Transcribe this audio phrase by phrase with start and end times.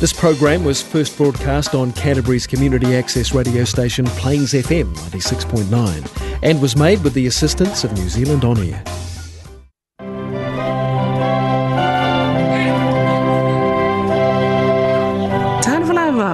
[0.00, 6.62] This program was first broadcast on Canterbury's community access radio station Plains FM 96.9 and
[6.62, 8.80] was made with the assistance of New Zealand On Air.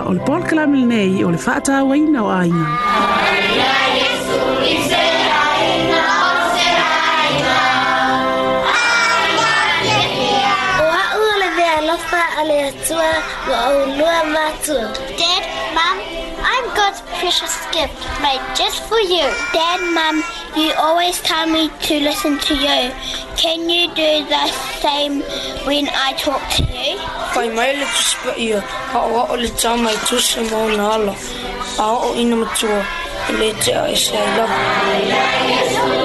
[0.06, 2.68] o le polakalamelene o le faatauaina o aina.
[12.72, 14.86] Yeshua Matzur.
[15.18, 15.42] Dad,
[15.76, 16.00] Mom,
[16.46, 19.26] I'm God's precious gift made just for you.
[19.52, 20.22] Dad, Mom,
[20.56, 22.90] you always tell me to listen to you.
[23.36, 24.46] Can you do the
[24.80, 25.20] same
[25.66, 26.96] when I talk to you?
[27.36, 28.60] Whai mai le tuspa ia,
[28.92, 31.16] ka oa o le tā mai tusa mau nā ala.
[31.86, 32.80] A o ina matua,
[33.40, 36.03] le te a e se I love you.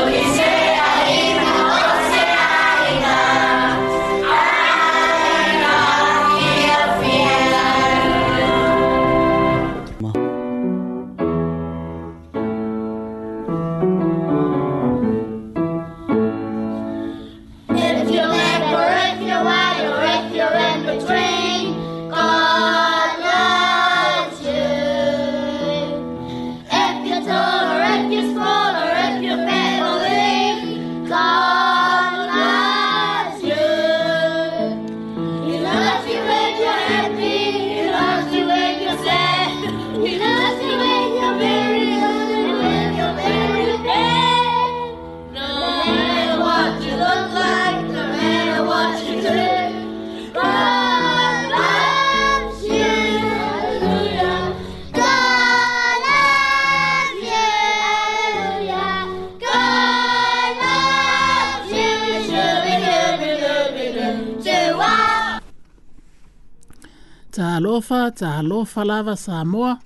[67.79, 69.77] alofa ta halo falava sa moa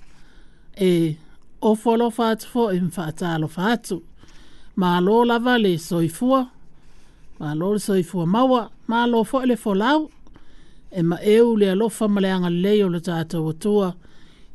[0.81, 1.17] e
[1.61, 4.01] o folo fatu fo im e fata alo fatu
[4.75, 6.47] ma lo lava le soifua
[7.39, 10.09] ma lo le soifua maua ma lo fo e le fo lau
[10.91, 13.93] e ma eu le alofa ma le anga leo le tata watua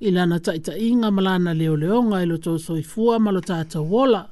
[0.01, 4.27] ila na taita inga malana leo leonga ilo e to soifua ma lo tata wola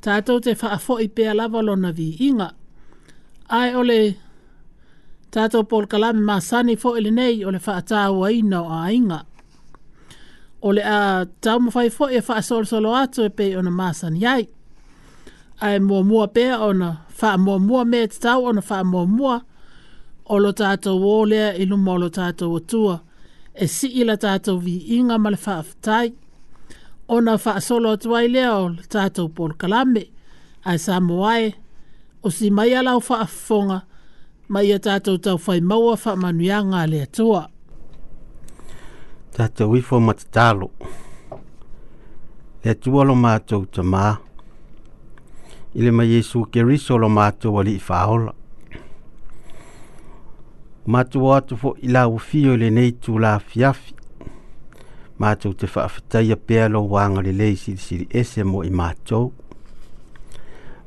[0.00, 2.48] tata te faa fo i pea lava lo na vi inga
[3.48, 3.98] ai ole
[5.32, 9.22] Tato Paul Kalam ma sani fo ele nei o le fa ata wa ina ainga.
[10.62, 13.92] O a tau ma fai fo e fa sol solo ato e pe ona ma
[13.94, 14.46] sani ai.
[15.60, 19.36] Ai mua mua pe ona fa mua mua me te ona fa mua mua.
[20.28, 23.00] O tato wo lea ilu mo lo tato wa tua.
[23.54, 26.12] E si ila tato vi inga ma le fa aftai.
[27.08, 30.04] Ona fa solo ato ai lea o tato Paul Kalam me.
[30.66, 31.54] Ai sa moae.
[32.22, 33.74] O si mai ala fa fonga.
[33.80, 33.90] Ai
[34.52, 37.46] mai ia tātou tau whai maua wha manu ia ngā lea tua.
[39.32, 40.68] Tātou wifo matatalo.
[42.64, 44.10] Lea tua lo mātou ta mā.
[45.72, 48.34] Ile ma Yesu ke riso lo mātou wali i whaola.
[50.84, 53.96] Mātou atu fo ila ufio le nei tū la fiafi.
[55.22, 59.30] Mātou te whaafatai a pēlo wānga le lei siri siri ese mo i mātou.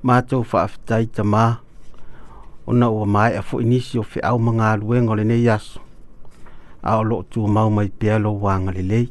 [0.05, 1.49] Mātou whaafatai ta maa
[2.67, 5.79] ona ua mae a foʻi nisi o feʻau ma galuega o lenei aso
[6.81, 9.09] a o loo tumau mai pea lou agalelei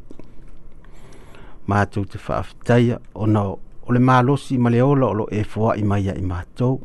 [1.66, 3.58] matou te faafetaia ona o
[3.92, 6.80] le malosi ma le ola o loo e foaʻi mai aʻi matou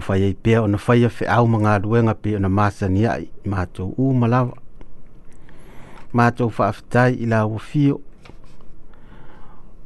[0.00, 4.52] fa ai pea ona faia feʻau ma galuega pei ona masaniaʻi matou uma lava
[6.12, 8.00] matou faafetai i la ua fio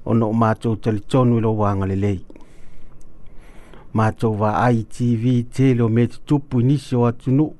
[0.04, 2.20] ona o matou talitonu i lou agalelei
[3.94, 7.54] matou vaai tv tele o mea tutupu i nisi o atunuu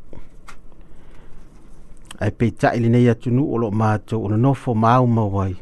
[2.21, 5.55] ae peitaʻi lenei atunuu o loo matou o nonofo ma aumau ai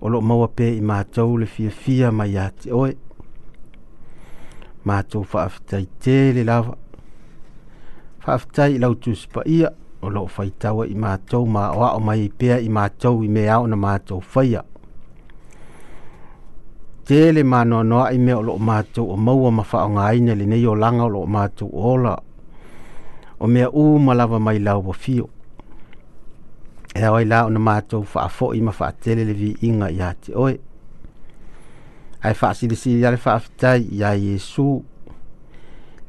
[0.00, 2.92] o loo maua pea i matou le fiafia mai iā te oe
[4.84, 6.76] matou faafitai tele lava
[8.24, 9.68] faafitai i lautusipaia
[10.02, 10.28] o loo
[10.76, 14.20] wa i matou ma aʻoaʻo mai i pea i matou i mea ao na matou
[14.20, 14.62] faia
[17.08, 21.04] te le manoanoa i mea o loo matou o maua ma faaogāina lenei o laga
[21.08, 22.14] o loo matou ola
[23.42, 25.26] o mea u ma lava mai lau vafio
[26.94, 30.54] e ao ai la ona matou faafoʻi ma faatele le viiga iā te oe
[32.26, 34.66] ae faasilisili a le faafetai iā iesu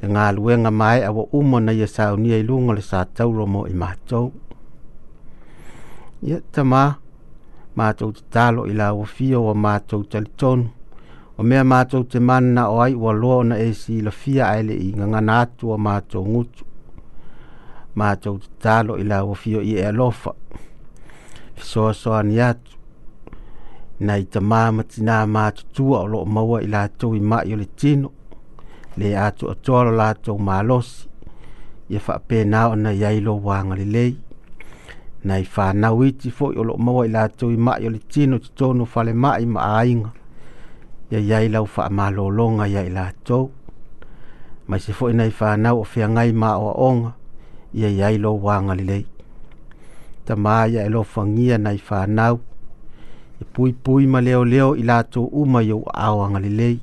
[0.02, 3.62] le galuega mae aua uma na ia saunia i luga o le sa taulo mo
[3.74, 4.28] i matou
[6.28, 6.84] ia tamā
[7.78, 10.66] matou tatalo i lauafia ua matou talitonu
[11.40, 14.90] o mea mātou te mana o ai ua loa ona esi la fia aile i
[14.96, 16.66] ngangana atu o mātou ngutu.
[17.98, 20.34] Mātou te talo i la wafio i e alofa.
[21.56, 22.76] Fisoa soa ni atu.
[24.00, 27.54] Na i ta mamati nā mātou tua o loo maua i la atu i mai
[27.56, 28.12] o le tino.
[29.00, 31.06] Le atu o tolo la atu mālosi.
[31.90, 34.12] I a whape nā o na iailo wanga le lei.
[35.24, 37.96] Na i whanau iti fo i o loo maua i la atu i mai o
[37.96, 38.40] le tino.
[38.44, 40.19] Tito no fale mai ma ainga.
[41.12, 43.44] ia iai lau faamalōloga ia i latou
[44.68, 47.12] mai se foʻi nei fanau o feagai maoaʻoga
[47.80, 49.06] ia iai lou agalelei
[50.26, 52.36] tamā ia e lofagia nai fanau
[53.42, 56.78] e puipui ma leoleo i latou uma i ou aao agalelei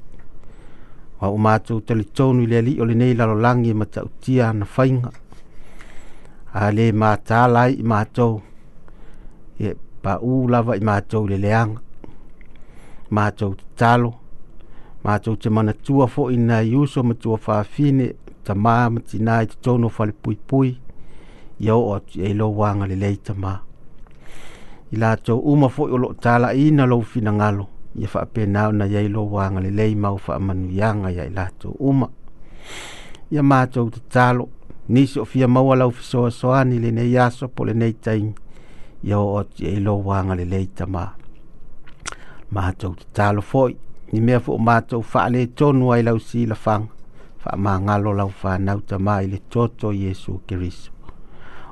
[1.21, 5.11] ua ua matou talitonu i le alii o lenei lalolagi ma tautia ana faiga
[6.63, 8.35] a lē matala ai i matou
[9.67, 9.69] e
[10.03, 11.79] paū lava ma matou i le leaga
[13.15, 14.13] mātou te talo,
[15.05, 18.11] mātou te mana tua fo i nā iuso ma tua whāwhine,
[18.45, 20.73] ta mā ma ti nā i te tono whale pui pui,
[21.63, 23.55] i au o atu e lo wānga le lei ta mā.
[24.93, 27.67] I lātou uma fo i o lo tāla i nā lo fina ngalo,
[27.97, 31.11] i a whaape nāu na iei lo wānga le lei mau wha amanu i anga
[31.15, 32.11] i lātou uma.
[33.33, 34.49] I a mātou te talo,
[34.89, 38.35] nisi o fia maua lau fisoa soani le nei aso po le nei taimi,
[39.07, 41.05] i au o atu e lo wānga le lei ta mā.
[41.17, 41.25] Mātou
[42.55, 43.77] mātou te talo foi.
[44.13, 46.87] Ni mea fu o mātou wha le tonu ai lau si la whang.
[47.45, 50.93] Wha mā ngalo lau wha nauta mai le toto Yesu Kirisu.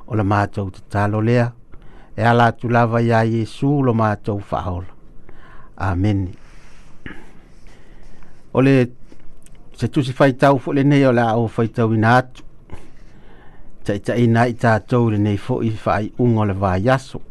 [0.07, 1.47] O la mātou te talo lea.
[2.17, 4.91] E ala tu lava ya Yesu lo mātou whaola.
[5.83, 6.27] Amen.
[8.55, 8.75] O le
[9.75, 12.43] se tusi fai tau fu le nei o la o fai tau ina atu.
[13.85, 17.21] Tai tai nai tātou le nei fo i fai ungo le vā yaso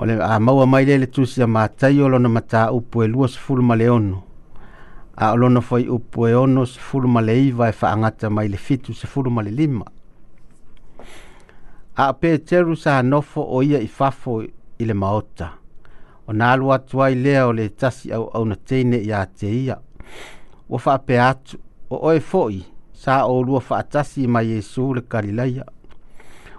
[0.00, 3.06] o le a maua mai le le tusi a matai o lona matā upu e
[3.08, 4.22] lua sefulu ma le ono
[5.18, 8.56] a o lona foi upu e ono sefulu ma le iva e faagata mai le
[8.56, 9.84] fitu sefulu ma le lima
[11.96, 14.42] a o peteru sa nofo o ia i fafo
[14.78, 15.50] i le maota
[16.28, 19.78] ona alu atu ai lea o le tasi auauna teine iā te ia
[20.68, 21.58] ua faapea atu
[21.90, 22.62] o oe foʻi
[22.92, 25.64] sa o lua faatasi ma iesu le kalilaia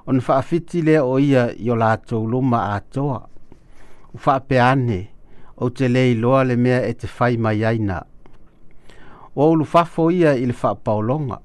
[0.10, 3.20] on faafiti lea o ia i o latou luma atoa
[4.14, 4.98] u faapeane
[5.58, 8.00] ou te lē loa le mea e te fai mai aina
[9.36, 11.38] ua ulufafo ia i le faapaologa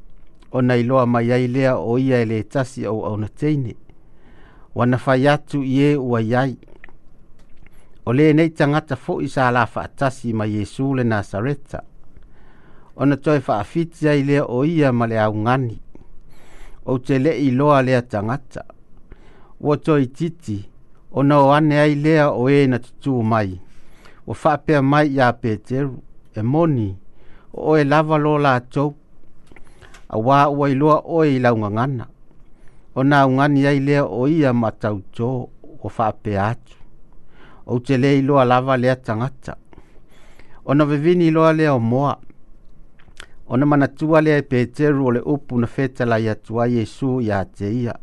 [0.53, 3.75] ona loa mai ai lea o ia e lē tasi ou auna teine
[4.75, 6.57] ua na fai atu i ē e ua i ai
[8.07, 11.83] o lenei tagata foʻi sa la faatasi ma iesu le nasareta
[12.97, 15.77] ona toe faafiti ai lea o ia ma le augani
[16.85, 18.65] o te le i loa lea tangata.
[19.61, 20.59] Wa toi titi,
[21.13, 23.61] o nao ane ai lea o e na tutu mai.
[24.27, 26.03] O whapea mai ia peteru,
[26.35, 26.97] e moni,
[27.53, 28.95] o e lava lo la tau.
[30.09, 32.07] A wā ua i loa o e i launga
[32.97, 35.27] O nā ungani ai lea o ia matau tō,
[35.83, 36.77] o whapea atu.
[37.67, 39.57] O te le i loa lava lea tangata.
[40.65, 42.17] O na vivini loa lea o moa,
[43.47, 47.45] ona mana tuale ai e peteru ole upu na feta la ya tua yesu ya
[47.45, 47.97] te ia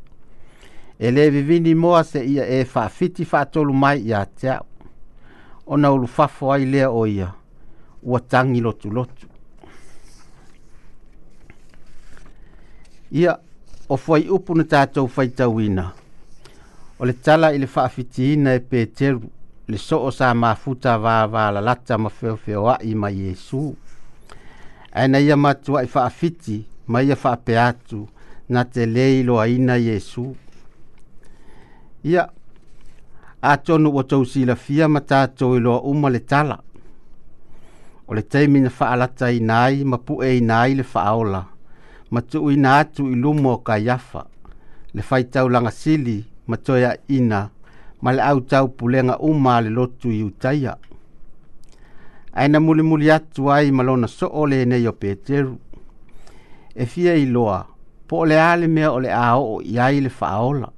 [1.00, 4.60] ele e vivini moa se ia e fa fiti fa tolu mai ya te
[5.68, 7.34] ona ulu fafo ai lea o ia
[8.04, 9.28] ua tangi lotu lotu
[13.12, 13.38] ia
[13.90, 15.92] o fai upu na tatou fai tawina
[17.00, 19.22] o le tala i le fa e peteru
[19.68, 23.58] le so o sa mafuta va va la lata ma feo feo ai ma yesu
[23.58, 23.90] ia
[24.91, 28.07] aina ia matua i faafiti ma ia faape atu
[28.50, 30.36] na te lē iloaina iesu
[32.03, 32.29] ia
[33.41, 36.60] atonu ua tousilafia ma tatou iloa e uma le tala
[38.07, 41.45] o le taimi na faalata ina ai ma puʻe ina ai le faaola
[42.12, 44.25] ma tuuina atu i luma o kaiafa
[44.93, 47.39] le faitaulagasili ma toe aʻiina
[48.01, 50.75] ma le ʻautau pulega uma a le lotu iutaia
[52.34, 55.60] aina muli atu ai ma lona soo lenei o peteru
[56.76, 57.66] e fia iloa
[58.08, 60.70] po o le a le mea o le a oo i ai le faaola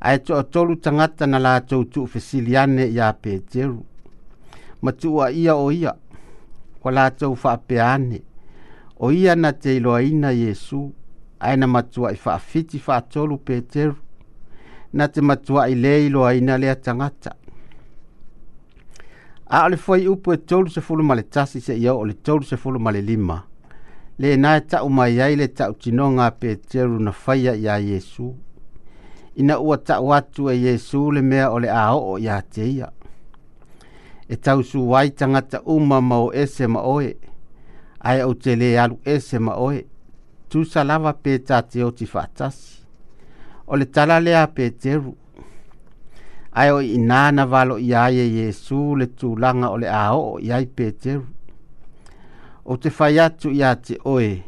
[0.00, 3.82] ae toʻatolu tagata na latou tuufesili ane iā peteru
[4.82, 5.92] ma tuuaʻia o ia
[6.80, 8.22] kua latou faapea ane
[9.00, 10.92] o ia na te iloaina iesu
[11.40, 13.96] ae na matuaʻi faafiti faatolu peteru
[14.92, 17.34] na te matuaʻi lē iloaina lea tagata
[19.50, 22.14] a o le fuai upu e tolu se fulu ma tasi se iau ole le
[22.22, 23.42] tolu se fulu ma le lima
[24.18, 28.34] le na e ta'u mai ai le ta'u tino ngā peteru na faya ya Yesu.
[29.36, 32.88] Ina ua ta'u atu e Yesu le mea ole le a'o o ya te ia.
[34.28, 37.14] E tau su wai tangata uma mau ese ma oe.
[38.00, 39.84] Ai au te le alu ese ma oe.
[40.48, 42.82] Tu salava pe ta te o ti fatasi.
[43.66, 45.00] O le tala lea peteru.
[45.00, 45.16] teru
[46.52, 50.66] ae o i valo valoʻi ai e iesu le tulaga o le a oo iai
[50.66, 51.26] peteru
[52.64, 54.42] O te fai atu iā te oe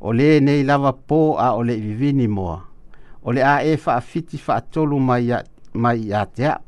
[0.00, 2.60] o lē nei lava pō a o le i vivini moa
[3.24, 5.24] o le a e faafiti faatolu mai
[6.08, 6.60] iā te aʻu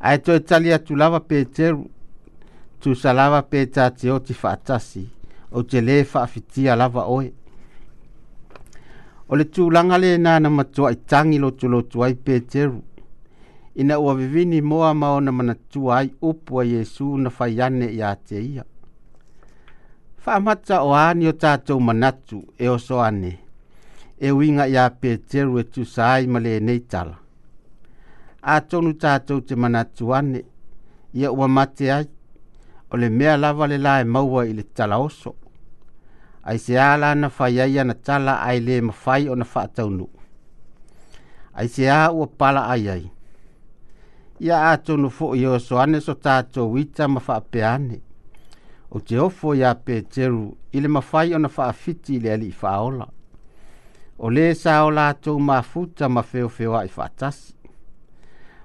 [0.00, 1.84] ae toe tali atu lava peteru
[2.80, 5.04] tusalava pe tatioti faatasi
[5.52, 7.32] o te lē faafitia lava oe
[9.28, 12.80] o le tulaga lenā na matuaʻitagi lotulotu ai peteru
[13.74, 18.42] ina ua vivini moa maona ona manatua ai upu Yesu na fai ane iā te
[18.44, 18.64] ia
[20.16, 23.38] faamata o ani o tatou manatu e oso ane
[24.20, 27.18] e uiga iā peteru e tusa ai ma nei tala
[28.42, 30.44] atonu tatou te manatu ane
[31.14, 32.06] ia ua mate ai
[32.90, 35.34] o le mea lava le la e maua i le talaoso
[36.42, 39.44] ai se ā lana fai ai le tala ae lē mafai ona
[41.58, 43.10] ai se ā ua pala ai ai
[44.40, 47.96] ia atonu foʻi o soane so tatou ita ma faapeane
[48.90, 53.04] ou te ofo iā peteru i le mafai ona faafiti i le alii faaola
[54.18, 57.52] o lē sa o latou mafuta ma feofeoaʻi faatasi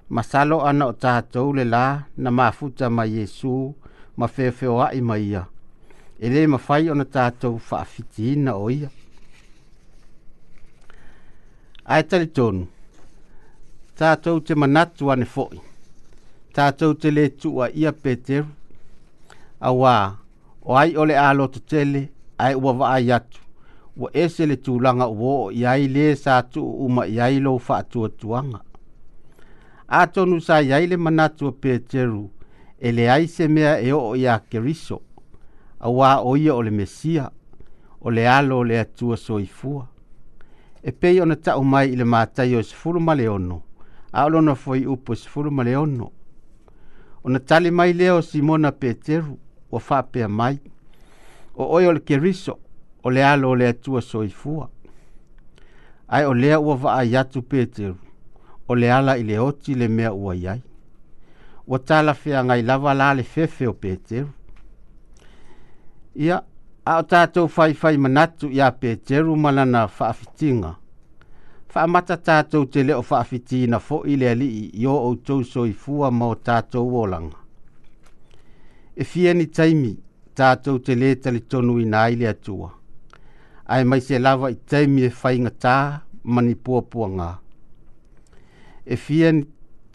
[0.09, 1.85] ma salo ana o tatou le lā
[2.17, 3.53] na mafuta ma iesu
[4.17, 5.43] ma feofeoaʻi ma ia
[6.23, 8.87] e lē mafai ona tatou faafitiina o ia
[11.93, 12.63] ae talitonu
[13.99, 15.59] tatou te manatu ane foʻi
[16.55, 18.47] tātou te le tua ia peteru.
[19.59, 19.95] Awa,
[20.63, 22.05] o ai ole alo te tele,
[22.39, 23.41] ai ua waa yatu.
[23.97, 28.61] Wa ese le tūlanga uo, iai le sa tu uma iai lo faa tua tuanga.
[29.87, 32.25] A tonu sa iai le manatua peteru,
[32.79, 35.01] ele ai se mea e o ia keriso.
[35.79, 37.29] Awa o ia ole mesia,
[38.01, 39.87] ole alo le atua soifua.
[40.83, 43.61] E pei ona tau mai ile mātai o sifuru maleono,
[44.13, 46.11] a olona foi upo sifuru maleono,
[47.25, 49.39] ona tali mai leo o simona peteru
[49.71, 50.59] ua faapea mai
[51.55, 52.59] o oio o le keriso
[53.03, 54.69] o le alo le atua soifua
[56.07, 57.95] Ai o lea ua vaai atu peteru
[58.67, 60.61] o le ala i le oti le mea ua i ai
[61.67, 64.29] ua talafeagai lava la le fefe o peteru
[66.15, 66.43] ia
[66.85, 70.75] a o tatou faifai manatu iā peteru malana faafitinga
[71.75, 74.45] faamata tatou te leo faafitiina foʻi le fo
[74.79, 77.37] i o outou soifua mo tatou olaga
[78.95, 79.91] e fia ni taimi
[80.37, 82.69] tatou te lē talitonuina ai le atua
[83.67, 85.49] Ai mai se lava i taimi e mani
[86.33, 87.31] ma ni puapuagā
[88.85, 89.43] e fia ni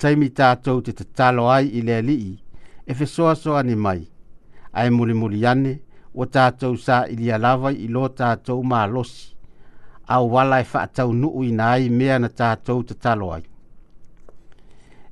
[0.00, 2.34] taimi tatou te tatalo ai i le alii
[2.90, 4.00] e fesoasoani mai
[4.72, 5.74] ae mulimuli ane
[6.18, 9.39] sa tatou saʻilia lava i lo tatou malosi
[10.14, 13.42] au wala e whaatau nuu ina ai mea na tātou te talo ai.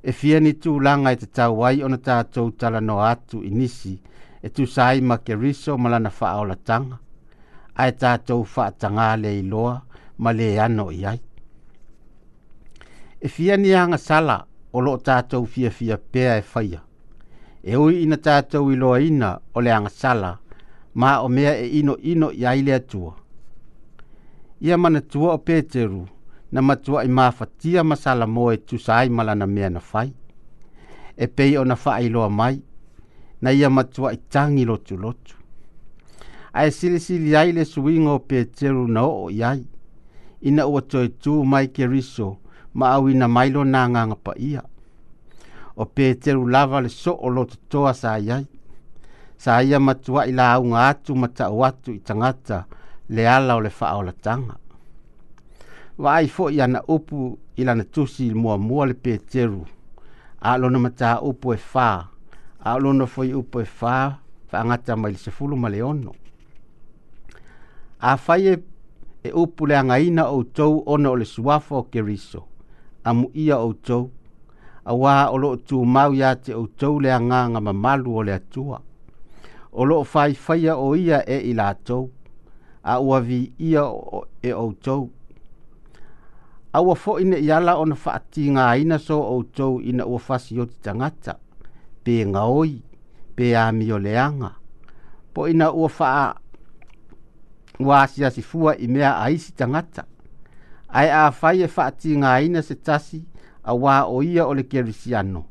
[0.03, 3.39] E fia ni tū langa e te tau ai o na tātou tala no atu
[3.49, 3.93] i nisi
[4.41, 6.97] e tū sai ma ke riso malana wha aola tanga.
[7.79, 9.77] Ai tātou whaatanga le i loa
[10.17, 11.19] ma le ano i ai.
[13.21, 14.37] E fia ni anga sala
[14.73, 16.81] o lo tātou fia fia pēa e whaia.
[17.63, 20.33] E ui ina tātou i loa ina o le anga sala
[20.93, 22.75] ma o mea e ino ino i ai le
[24.61, 26.07] ia mana tua o Peteru
[26.51, 30.13] na matua i mawhatia masala mo e tusai malana mea na fai.
[31.17, 32.61] E pei o na faa iloa mai,
[33.41, 35.35] na ia matua i tangi lotu lotu.
[36.53, 39.65] A e sili sili ai le suingo o Peteru na o i ai,
[40.41, 42.37] ina ua toi tu mai ke riso
[42.73, 44.61] ma au ina mailo na nganga pa ia.
[45.75, 48.45] O Peteru lava le so o lotu toa sa iai,
[49.37, 52.65] sa ia matua i la au ngātu mata o atu i tangata,
[53.09, 54.55] le ala o le faaolataga
[56.03, 59.63] vaai foʻi ana upu i lana tusi i muamua le peteru
[60.41, 61.87] a lona mataupu e fā
[62.65, 63.93] a o lona foi upu e fā
[64.49, 66.11] faagata e mai le sefulu ma le ono
[67.99, 68.53] afai e,
[69.23, 72.41] e upu le againa outou ona o le suafa o keriso
[73.03, 74.11] a muʻia outou
[74.85, 78.79] auā o loo tumau iā te outou le agaga mamalu o le atua
[79.71, 82.11] o loo faifaia o ia e i latou
[82.83, 85.09] E a ua vi ia o, e outou
[86.71, 91.33] aua foʻi neʻi ala ona faatigāina so outou ina ua fasi oti tagata
[92.03, 92.73] pe gaoi
[93.35, 93.51] pe
[94.03, 94.55] leanga.
[95.33, 96.35] po ina ua faa
[97.79, 100.05] uasiasifua i mea aisi tagata
[100.89, 101.67] ae afai e
[102.45, 103.25] ina se tasi
[103.63, 105.45] auā o ia o le kerisiano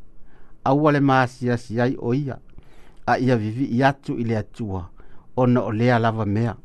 [0.64, 2.38] aua le māsiasi ai o ia
[3.06, 4.88] a ia vivii atu i le atua
[5.36, 6.56] ona o lea lava mea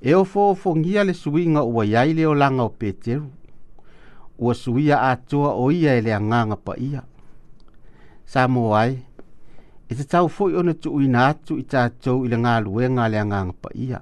[0.00, 3.30] e o fōfōngia le suinga ua iai le o langa o Peteru,
[4.38, 7.02] ua suia atua o ia e le anganga pa ia.
[8.24, 8.98] Sa mō ai,
[9.88, 13.18] e te tau fōi ona tu uina atu i tātou i le ngā luenga le
[13.20, 14.00] anganga pa ia.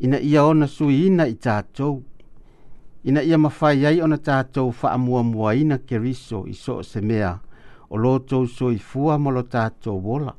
[0.00, 1.98] Ina ia ona sui ina i tātou,
[3.04, 7.00] ina ia mawhai ai ona tātou wha amua mua ina ke riso i so se
[7.02, 7.34] mea
[7.90, 10.32] o lotou so i fua molo tātou wola.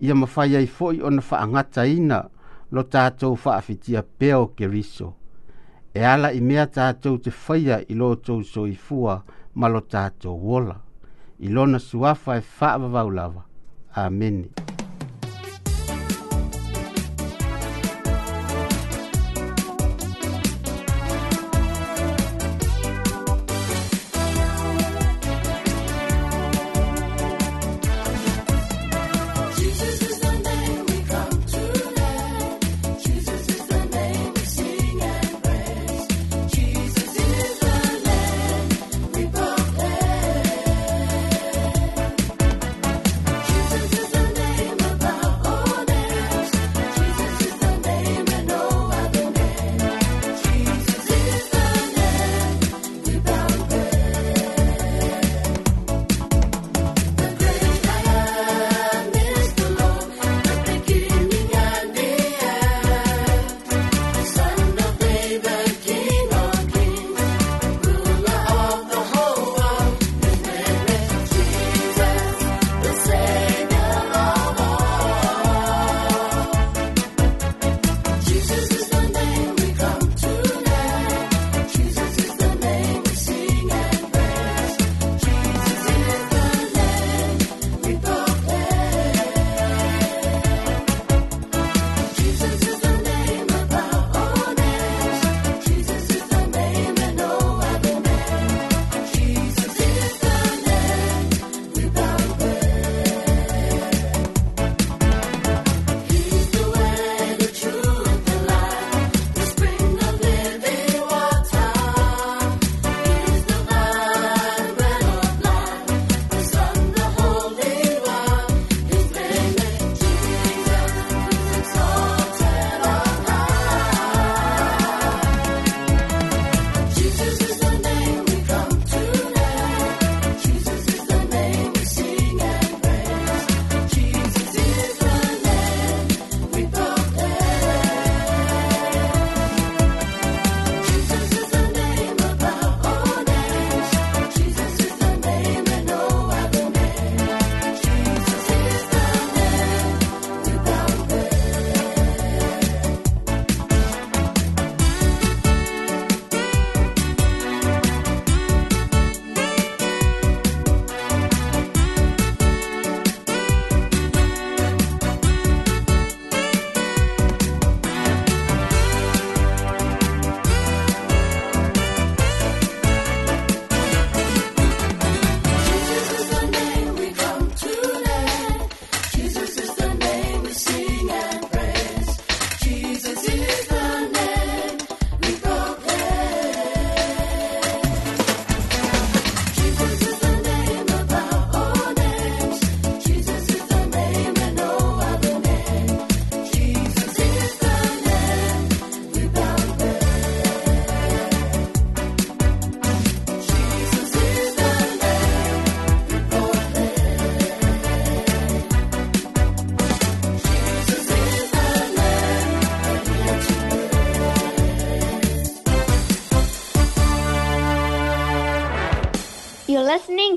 [0.00, 2.20] Ia mawhai ai fōi ona wha angata ina ina
[2.72, 5.08] lo tātou whaafitia peo ke riso.
[5.94, 9.16] E ala i mea tātou te whaia i lo tou so i fua
[9.54, 10.76] ma lo tātou wola.
[11.40, 13.44] I lona suafa e whaavavau lava.
[13.96, 14.42] Amen.
[14.46, 14.88] Amen.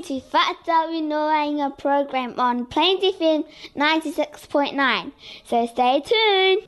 [0.04, 3.42] to Fat Zoe Noanga program on Plains FM
[3.74, 5.12] 96.9.
[5.46, 6.60] So stay tuned.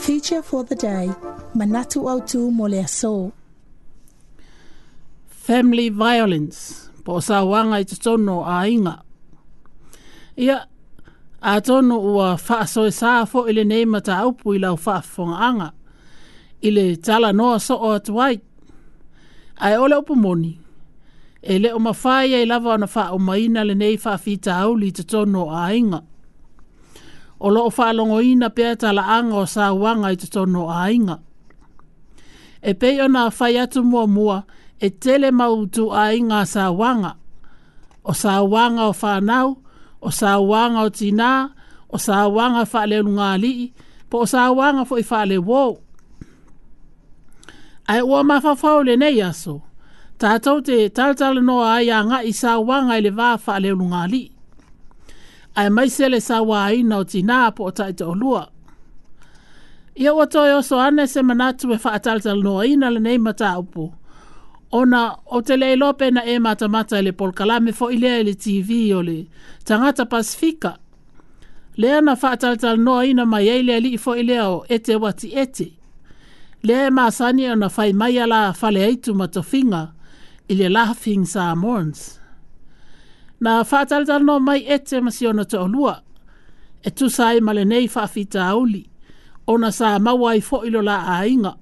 [0.00, 1.08] Feature for the day
[1.56, 3.32] Manatu Autu Moleaso.
[5.26, 6.88] Family violence.
[7.04, 7.84] Po sa wanga i
[8.66, 9.02] ainga.
[10.38, 10.68] Ia,
[11.42, 15.72] atono ua fa so saafo ile nei mata aupu i lau whaafonganga.
[16.62, 17.98] Ile tala noa so o
[19.60, 20.60] ai ole upu moni
[21.42, 24.72] e le o mafai ai lava ona fa o maina le nei fa fita au
[24.80, 26.00] li te tono a inga.
[27.38, 30.26] O lo o fa longo ina pia ta la anga o sa wanga i te
[30.34, 31.16] tono a inga.
[32.62, 34.38] E pei ona a fai atu mua mua
[34.80, 37.12] e tele mautu a inga sa wanga.
[38.04, 39.48] O sa wanga o fa nau,
[40.06, 41.32] o sa wanga o tina,
[41.88, 43.54] o sa wanga fa le lunga li,
[44.10, 45.70] po o sa wanga fo i fa le wou
[47.90, 49.54] ai ua mawhawhau le nei aso.
[50.20, 53.76] Tātou te taltale noa ai a ngā i sā wanga i le wāwha a leo
[53.76, 54.22] lunga li.
[55.60, 56.62] Ai mai se le sā wā
[56.98, 58.46] o ti nā po o taita o lua.
[59.96, 63.18] Ia ua toi oso ane se manatu e wha taltale noa i na le nei
[63.18, 63.92] mata upo.
[64.72, 68.34] Ona o te lei lope na e mata mata le polkalame fo i lea le
[68.34, 69.20] TV o le
[69.64, 70.76] tangata Pasifika.
[71.76, 74.64] Lea na wha taltale noa i na mai eile ali i fo i lea o
[74.68, 75.70] ete wati Ete
[76.66, 79.82] lea e masani ona fai mai ala fale aitu ma tofinga
[80.48, 82.18] i le Laughing Samoans.
[83.40, 85.96] Na whātaritara no mai ete masi ona to olua,
[86.86, 88.84] e tu sai male nei whaafita auli,
[89.50, 91.52] ona sa maua i fo ilo la ainga.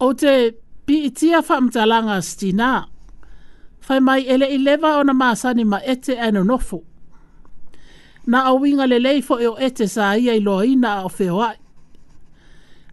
[0.00, 0.34] O te
[0.86, 2.70] pi itia whaamtalanga stina,
[3.80, 6.82] fai mai ele i lewa ona masani ma ete ano nofu.
[8.26, 11.59] Na awinga le leifo e o ete sa ia i loa ina o feo ai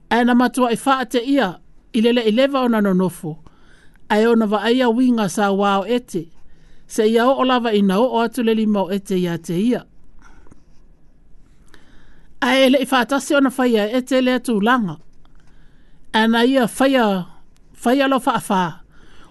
[0.10, 0.78] ae na matua i
[1.10, 1.60] te ia
[1.94, 3.38] ilele lele i leva ona nonofo
[4.10, 6.22] ae ona winga uiga sa uā o ete
[6.88, 9.82] seʻia oo lava ina oo atu le lima ete ia te ia
[12.42, 14.96] ae leʻi faatasi ona na faya ete lea langa.
[16.14, 17.26] ae na ia faya,
[17.74, 18.74] faya lo faafā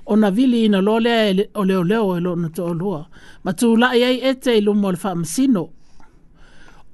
[0.06, 3.04] ona vili ina loa lea e o leoleo e lona toʻalua
[3.44, 5.75] ma tulaʻi ai ete i luma o le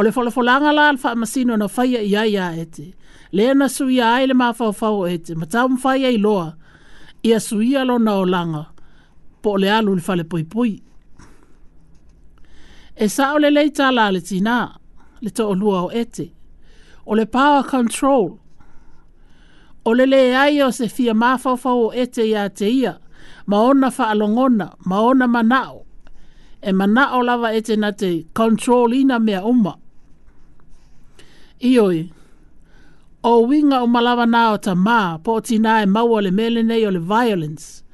[0.03, 2.95] O le folefolanga la alfa masino na faya ia ia ete.
[3.31, 5.35] Le na suia ai le mafaufau ete.
[5.38, 6.55] Ma tau mfaya i loa.
[7.29, 8.65] Ia suia lo na o langa.
[9.43, 10.73] Po le alu le fale pui pui.
[13.03, 14.75] E sa ole le leita la le tina.
[15.23, 16.27] Le to o lua o ete.
[17.07, 18.27] O le power control.
[19.87, 22.99] O le le ai o se fia mafaufau o ete ia te ia.
[23.47, 24.67] Ma ona fa alongona.
[24.88, 25.87] Ma ona manao.
[26.62, 29.79] E manao lava ete na te control ina mea umma.
[31.70, 32.01] Ioi.
[33.29, 36.62] O winga o malawa nā o ta mā, po o tina e maua le mele
[36.87, 37.85] o le violence.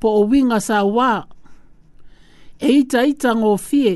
[0.00, 1.10] Po o winga sa wā.
[2.66, 3.92] E ita ita ngō fie.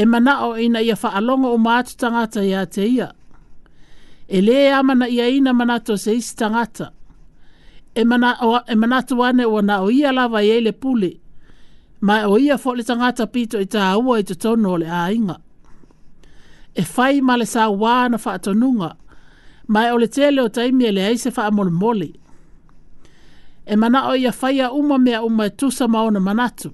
[0.00, 3.10] E mana o ina ia whaalongo o mātu tangata ia te ia.
[4.36, 6.92] E le amana ia ina manato se isi tangata.
[7.94, 11.10] E, mana, o, e manato ane o na o ia lava i ele pule.
[12.00, 14.86] Ma o ia fo le tangata pito i tā ua i te tono o le
[14.88, 15.12] ainga.
[15.14, 15.36] inga
[16.78, 18.88] e fai male sa wā na wha atonunga,
[19.72, 22.12] ma e o tele o taimi e le aise wha amolimoli.
[23.66, 26.70] E mana o ia fai a uma mea uma e tusa maona manatu.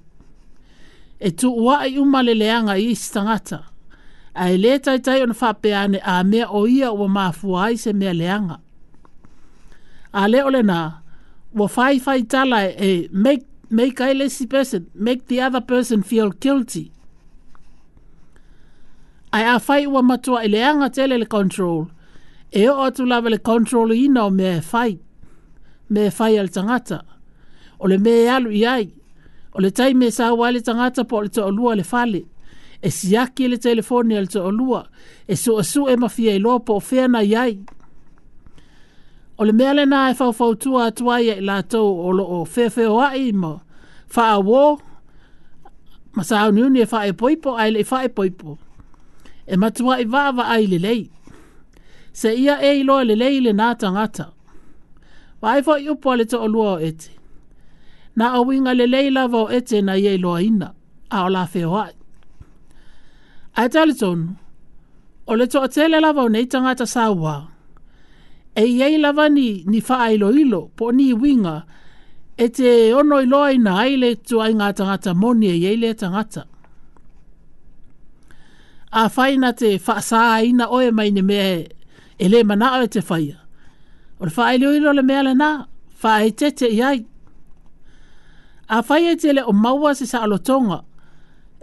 [1.21, 3.63] E tu ua i uma le leanga i istangata.
[4.35, 7.93] A e le tai tai ona wha peane a mea o ia ua maafua aise
[7.97, 8.59] mea leanga.
[10.13, 10.81] A le ole na,
[11.57, 16.29] ua fai fai tala e make, make a lesi person, make the other person feel
[16.31, 16.93] guilty
[19.35, 21.85] ai a fai ua matua i leanga tele le control.
[22.53, 24.95] E o atu lawe le control ina o mea Me
[25.91, 27.01] Mea e fai al tangata.
[27.81, 28.95] O le mea e alu i ai.
[29.53, 32.23] O le tai mea e sa wale tangata po le olua le fale.
[32.83, 34.87] E siaki le telefoni al olua.
[35.29, 37.59] E su asu e mafia i po o na i ai.
[39.39, 42.45] O le mea le na e fau fau tua atua i la o lo o
[42.45, 43.55] fefeo ai ima.
[44.07, 44.79] Faa wo.
[46.17, 48.15] Masa au niuni e fai poipo ai le fai poipo.
[48.15, 48.64] Fai poipo
[49.47, 51.11] e matua i vava ai le lei.
[52.13, 54.27] Se ia e iloa le lei le nā tangata.
[55.41, 57.11] Vai fo i upo ale to o lua ete.
[58.19, 60.69] Na o winga le lei lava o ete na ia iloa ina.
[61.17, 61.93] A o la feo ai.
[63.59, 64.29] Ai tali tonu.
[65.31, 67.35] O le to o tele lava o nei tangata sa ua.
[68.55, 71.57] E ia i lava ni, ni faa ilo ilo po ni winga.
[72.37, 75.77] E te ono iloa ina ai le tu ai ngā tangata moni e ia i
[75.83, 76.43] le tangata
[79.01, 81.55] a faina te whaasaina oe mai ne mea
[82.23, 83.39] e le mana oe te whaia.
[84.21, 85.51] O le whae leo ilo le mea le nā,
[86.03, 87.01] whae te te iai.
[88.75, 90.39] A whae te le o maua se sa alo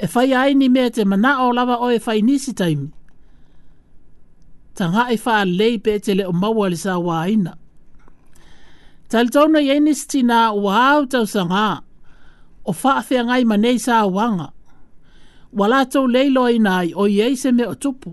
[0.04, 2.90] e whae ai ni mea te mana o lava oe whae nisi taimi.
[4.76, 7.54] Ta ngā e whae lei pe te le o maua le sa wā ina.
[9.12, 11.66] Tal tono i enisti nā o hau tau sa ngā,
[12.66, 14.52] o whaafea ngai manei sa wanga
[15.58, 18.12] walato tau leilo i o yeise me mea o tupu.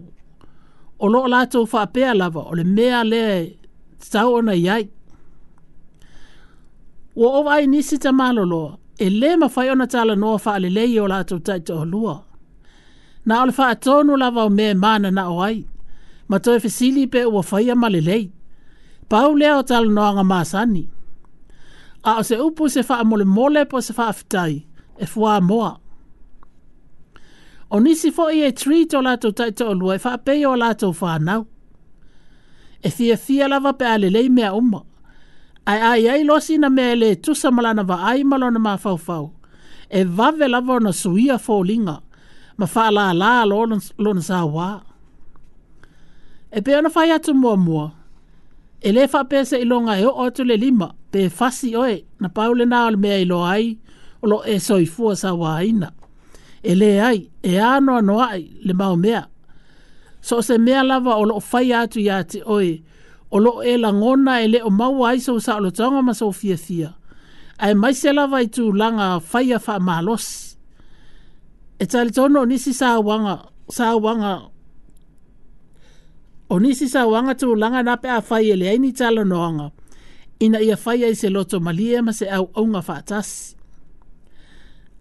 [1.03, 3.23] O lo o lātou whapea lava o le mea le
[4.13, 4.85] tau ona iai.
[7.19, 8.63] Wa o vai nisi ta malolo
[8.99, 12.17] e le mawhai ona tala noa wha le leio o lātou taito o lua.
[13.27, 15.59] Na o le wha atonu lava o mea mana na o ai.
[16.31, 18.25] Ma to e fesili pe ua whai ama le lei.
[19.11, 20.85] Pau lea o tala noa ngā māsani.
[22.09, 24.47] A o se upu se fa amole mole po se fa wha
[24.99, 25.73] e fua moa
[27.71, 31.13] o nisi fo e treat o lato tai to lua e fape o lato fa
[31.27, 31.43] nau
[32.83, 34.81] e fia fia lava pe ale lei mea uma
[35.71, 39.27] ai ai ai losi na mea le tusa malana va ai malona ma fau fau
[39.91, 41.97] e vave lava ona suia fo linga
[42.59, 43.31] ma fa la la
[44.05, 44.71] lona sa wa
[46.51, 47.87] e pe ona fai atu mua mua
[48.81, 52.65] e le fa pese ilonga e o otu le lima pe fasi oe na paule
[52.71, 53.67] na ole mea ilo ai
[54.23, 55.89] o lo e soifua sa waina
[56.63, 59.23] e le ai, e ano ano ai, le mau mea.
[60.21, 62.73] So se mea lava o loo fai atu ia te oe,
[63.31, 66.13] o loo e langona e le o mau ai sa usa o lo tanga ma
[66.21, 66.91] sau fia fia.
[67.65, 70.25] Ai mai se lava i tu langa fai a faa malos.
[71.79, 73.37] E tali tono nisi sa wanga,
[73.77, 74.33] sa wanga,
[76.53, 79.23] o nisi sa wanga tu langa na pe a fai e le ai ni tala
[79.33, 79.67] noanga.
[80.45, 83.39] Ina ia fai ai se loto malie ma se au aunga faa tasi.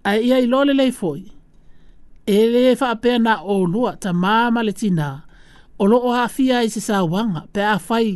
[0.09, 1.21] Ai ia i lole lei foi.
[1.25, 1.36] Ai
[2.27, 5.09] e le fa pena o lua ta mama le tina
[5.81, 6.81] o lo o hafia i se
[7.13, 8.09] wanga pe a fai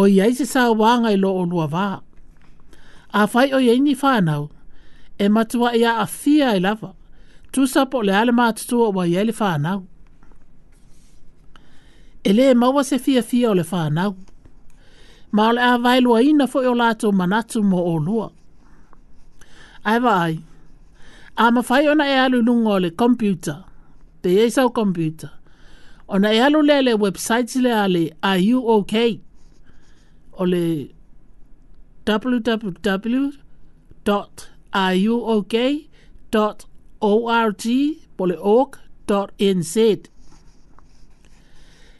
[0.00, 1.86] o i ai sa wanga i lo o lua va
[3.20, 4.42] a fai o ia ni fanau
[5.22, 6.90] e matua ia a fia i lava
[7.52, 9.78] tu sa po le ale matutua wa ia le fanau
[12.24, 14.12] e le e maua se fia fia o le fanau
[15.36, 18.26] ma le a vailua ina fo i o lato manatu mo o lua
[19.90, 20.36] ai va ai
[21.36, 23.64] A mawhai ona e alu lunga o le computer.
[24.22, 25.30] Te e sau computer.
[26.08, 28.92] Ona e alu le le website le ale Are You OK?
[30.34, 30.90] O le
[32.04, 33.10] www.iuok.org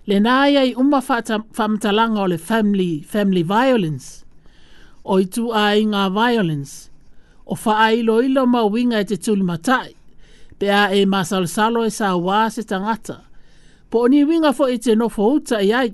[0.08, 4.24] Le nā i i umawhamtalanga o le family, family violence.
[5.04, 6.90] O i tu a i violence
[7.52, 9.90] o faa ilo ilo ma winga e te tuli matai.
[10.58, 13.16] Pe a e masal salo e sa wā se tangata.
[13.92, 15.90] Po ni winga fo i e te nofo uta i ai.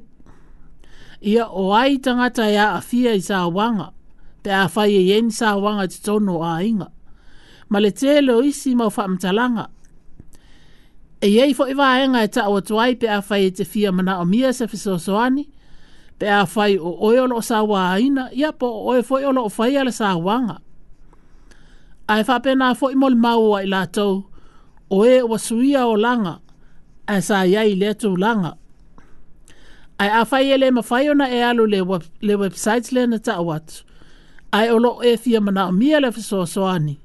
[1.31, 3.88] Ia o ai tangata e a afia i sa wanga.
[4.42, 6.88] Pe a fai e yen sa wanga te tono a inga.
[7.71, 9.66] Ma le te leo isi mau fa mtalanga.
[11.18, 13.64] E yei fo i waenga e, e ta o tuai pe a fai e te
[13.73, 15.44] fia mana o mia se fisosoani.
[16.18, 17.85] Pe a fai o oeolo o sa wā
[18.40, 20.59] Ia po oe fo i e olo o fai ala sa wanga
[22.12, 24.14] ae faapena foʻi mo le mau ua i latou
[24.90, 26.35] o ē ua suia o laga
[27.12, 28.53] ae sa iai i le tulaga
[30.03, 33.47] ae afai e lē mafai ona e alu le, web, le website lea na taʻu
[33.57, 33.77] atu
[34.59, 36.97] ae o loo ēfia e manaʻomia le fesoasoani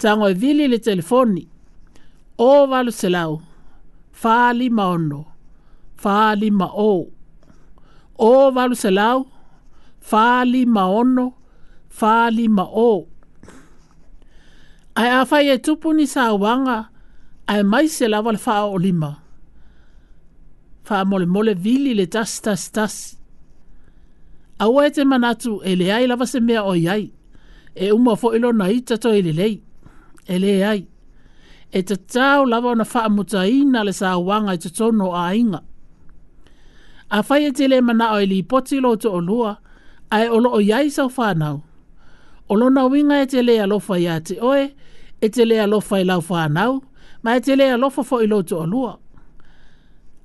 [0.00, 1.44] tago e vili le telefoni
[2.46, 3.32] o valuselau
[4.20, 5.20] falima ono
[6.02, 6.48] fali
[6.88, 6.90] ō
[8.18, 9.18] o valuselau
[10.10, 11.26] falima ono
[11.98, 13.11] falima ō
[15.00, 16.78] ai a fai e tupu ni sa wanga
[17.52, 19.10] ai mai se lava le faa o lima.
[20.86, 22.96] Faa mole mole vili le tas tas tas.
[24.62, 27.04] Awa e te manatu e le ai lava se mea o iai.
[27.74, 29.54] E umwa fo ilo na ita to ele lei.
[30.26, 30.82] E le ai.
[31.72, 35.32] E te tau lava na faa muta ina le sa wanga e te tono a
[35.40, 35.60] inga.
[37.12, 39.52] A e te le mana o ili ipoti lo to o lua.
[40.14, 41.56] Ai olo o iai sa o whanau.
[42.52, 44.74] O na winga e te lea lofa i te oe,
[45.22, 46.72] e te lea lofa i lau whanau,
[47.24, 48.92] ma e te lea lofa fo i loto o lua.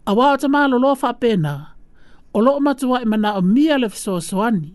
[0.03, 1.53] A wā o te mālo lofa pēna,
[2.35, 4.73] o loo matua i mana o mia le soani,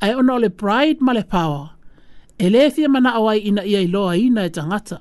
[0.00, 1.72] ai ona le pride ma le power,
[2.38, 5.00] e le fia mana o ai ina ia i loa ina e tangata.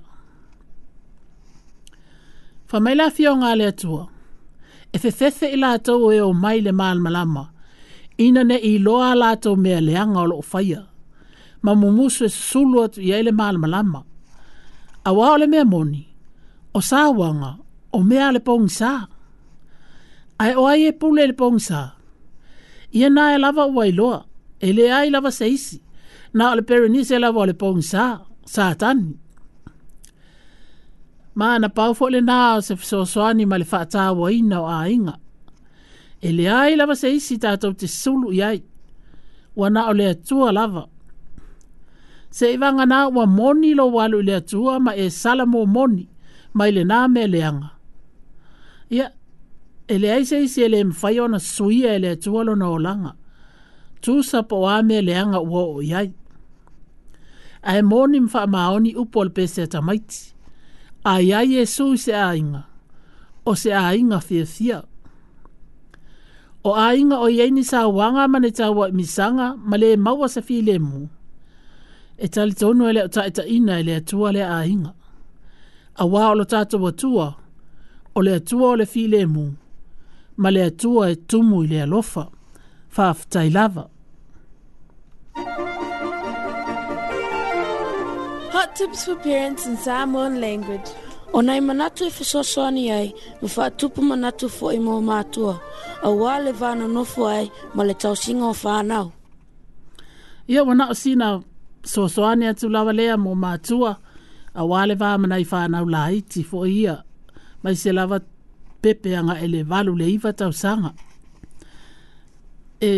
[2.65, 4.08] Fa mai la fia o ngā le atua,
[4.93, 7.45] e fefefe i la e o mai le mālo malama,
[8.17, 10.88] ina ne i loa la atau mea leanga o loo faiaa
[11.65, 14.02] ma mumusu e susulu atu ia ele maa malama.
[15.04, 16.02] A wao le mea moni,
[16.74, 17.52] o sa wanga,
[17.91, 18.91] o mea le pongi sa.
[20.41, 21.80] Ai o ai e pule le pongi sa.
[22.98, 24.19] Ia na e lava ua iloa,
[24.67, 25.78] ele ai lava seisi,
[26.36, 28.04] na o le perenise e lava o le pongi sa,
[28.54, 29.13] sa atani.
[31.39, 35.15] Ma na paufo le na se fisoswani ma le fata wa ina o ainga.
[36.28, 38.60] Ele ai lava seisi tatou te sulu iai,
[39.60, 40.84] wana o le atua lava,
[42.29, 46.05] se ivanga na wa moni lo walu le tua ma e salamo moni
[46.57, 47.69] ma ile na me le anga
[48.97, 49.07] ia
[49.93, 53.11] ele ai se se le e mfai ona suia ele tua lo na olanga
[54.05, 56.09] tu sa po a me le anga wo o yai
[57.69, 59.67] ai e moni mfa ma oni upol pe maiti.
[59.73, 60.19] tamaiti
[61.11, 62.61] ai ai e yesu se ainga
[63.41, 64.77] o se ainga fie fie
[66.61, 70.75] o ainga o yei ni sa wanga mane tawa misanga male mawa sa fi le
[70.87, 71.07] muu
[72.19, 74.93] e tali tonu ele e e o taita ina ele atua le a inga.
[75.95, 77.36] A waa olo tata watua,
[78.15, 79.45] o le atua o le fi le mu,
[80.41, 82.23] ma le atua e tumu ile alofa,
[82.95, 83.84] faaf tai lava.
[88.53, 90.89] Hot tips for parents in Samoan language.
[91.36, 93.10] O nei manatu e fasoso ani ai,
[93.41, 95.53] ma faa tupu manatu fo i mo mātua.
[96.01, 99.08] A wā le vāna nofu ai, ma le tausinga o whānau.
[100.49, 101.27] Ia wana o sina
[101.93, 103.91] soasoane atu lava lea mo matua
[104.60, 106.95] auā le vamanai fanaula iti foi ia
[107.63, 108.17] mai se lava
[108.82, 110.91] pepeaga e le valu le iva tausaga
[112.89, 112.91] e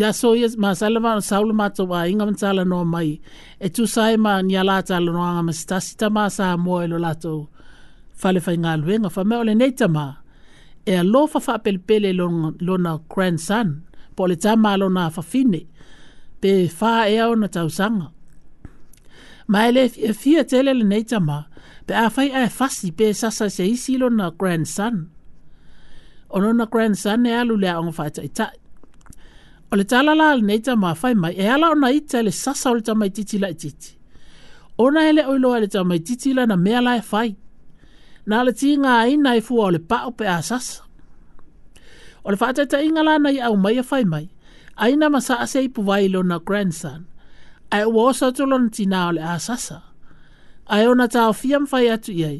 [0.00, 1.68] ya so ia masale masau le inga
[2.02, 3.10] aiga matalanoa mai
[3.66, 6.98] e tusae ma nia la talanoaga ma se tasi tamā sa moa i e lo
[7.06, 7.40] latou
[8.20, 10.06] falefaigaluega famea o lenei tamā
[10.90, 12.08] e alofa faapelepele
[12.70, 13.68] lona grandson son
[14.16, 15.60] po o le tamā lona fafine
[16.42, 18.08] pe fa e au na tau sanga.
[19.50, 21.38] Ma e le fia, fia tele le nei tama,
[21.86, 23.64] pe a fai ae fasi pe sasa se
[24.00, 24.96] lo na grandson.
[26.34, 28.50] Ono na grandson e alu lea onga fai tai tai.
[29.70, 32.74] O le talala le nei tama fai mai, e ala ona ita le sasa o
[32.76, 33.74] le tamai titi la O
[34.84, 37.30] Ona ele oilo le tamai titi la na mea lae fai.
[38.28, 40.78] Na le tinga aina e fua o le pao pe a sasa.
[42.24, 44.26] O le fai tai tai la na i au mai e fai mai.
[44.76, 47.04] aina masa'ase i puvai lona grandson
[47.72, 49.78] ae ua osa lona tinā o le a sasa
[50.72, 52.38] ae ona taofia mafai atu i ai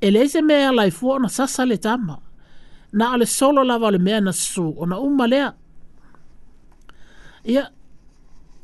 [0.00, 2.16] e lei se mea alaifua ona sasa le tama
[2.92, 5.52] na o le solo lava o le mea na susū ona uma lea
[7.44, 7.64] ia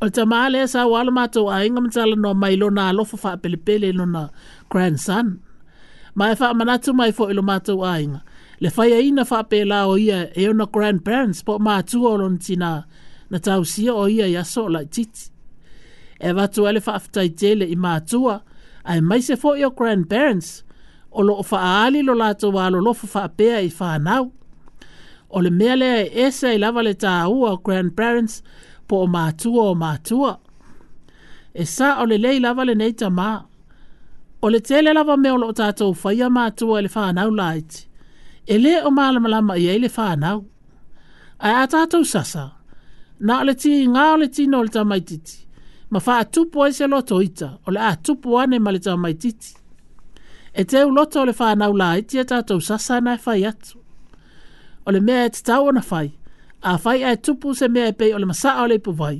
[0.02, 3.94] o le tamā lea sa ua ala matou aiga matalanoa mai lona alofa faapelepele i
[3.94, 4.28] lona
[4.70, 5.38] grandson
[6.16, 8.20] ma e faamanatu mai foʻi lo matou aiga
[8.62, 12.72] le faiaina faapelao ia e ona grandparents po o matua o lona tinā
[13.30, 15.30] na tausia o ia ia so lai titi.
[16.20, 18.40] E watu ele whaafitai tele i mātua,
[18.84, 20.62] ai mai se fo o grandparents,
[21.12, 24.30] o lo o whaali lo lato wa lo lofu whaapea i whanau.
[25.30, 28.42] O le mea lea e esa i lava le tā ua o grandparents
[28.88, 30.38] po o mātua o mātua.
[31.54, 33.42] E sa o le lei lava le nei ta mā.
[34.42, 37.86] O le tele lava me o lo tātou whaia mātua i le whanau laiti.
[38.46, 40.44] E le o mālamalama i e le whanau.
[41.40, 41.64] Ai a tātou sasa.
[41.64, 42.46] Ai a tātou sasa
[43.20, 45.46] na ole ti nga ole ti no le tamai titi.
[45.92, 49.50] Ma wha atupo e se loto ita, ole a atupo ane ma le tamai titi.
[50.58, 53.42] E te u loto ole wha anau la iti e tatou sasa na e whai
[53.50, 53.76] atu.
[54.86, 56.08] Ole mea e te tau ona whai,
[56.68, 59.18] a fai a atupo se mea e pei ole masaa ole ipu vai.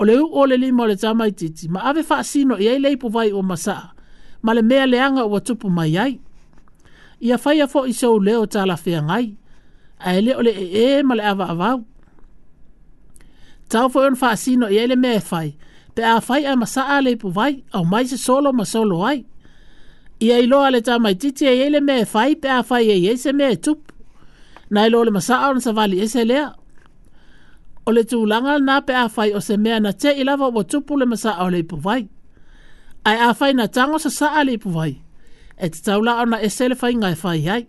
[0.00, 3.28] Ole u ole lima ole tamai titi, ma ave wha asino i eile ipu vai
[3.32, 3.84] o masaa,
[4.44, 6.14] ma le mea leanga ua tupu mai ai.
[7.26, 9.26] Ia fai a fo iso leo tala whea ngai,
[10.06, 11.78] a ele ole e e ma le ava avau.
[13.72, 15.48] Tau foi on fasino e ele me fai.
[15.94, 19.18] Pe a fai a masa ale pu vai, au mai se solo ma solo ai.
[20.26, 23.30] Ia ilo ale ta mai titi e ele me fai, pe a fai e se
[23.38, 23.58] me e
[24.72, 26.46] Na ilo le masa aon sa vali e lea.
[27.86, 30.62] O le tu langa na pe a fai o se mea na te ilava o
[30.70, 32.02] tupu le masa aon le vai.
[33.08, 34.92] Ai a fai na tango sa sa ale pu vai.
[35.60, 37.62] E te taula ona e se le fai ngai fai hai.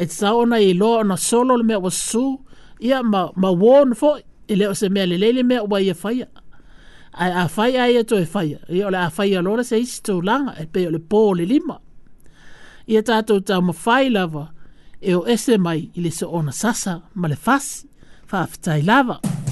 [0.00, 2.24] E te tau ona ilo ona solo le mea wasu,
[2.86, 3.90] ia ma, ma won
[4.46, 6.26] i leo se mea le leile mea ua ia whaia.
[7.12, 8.58] Ai a whaia ia to e whaia.
[8.68, 11.78] I ole a whaia lora se isi tō langa e pe ole pō le lima.
[12.86, 14.48] I a tātou tā ma whai lava
[15.00, 17.88] e o ese mai i le se ona sasa ma le fasi.
[18.32, 19.20] Whaafitai lava.
[19.22, 19.45] Whaafitai lava.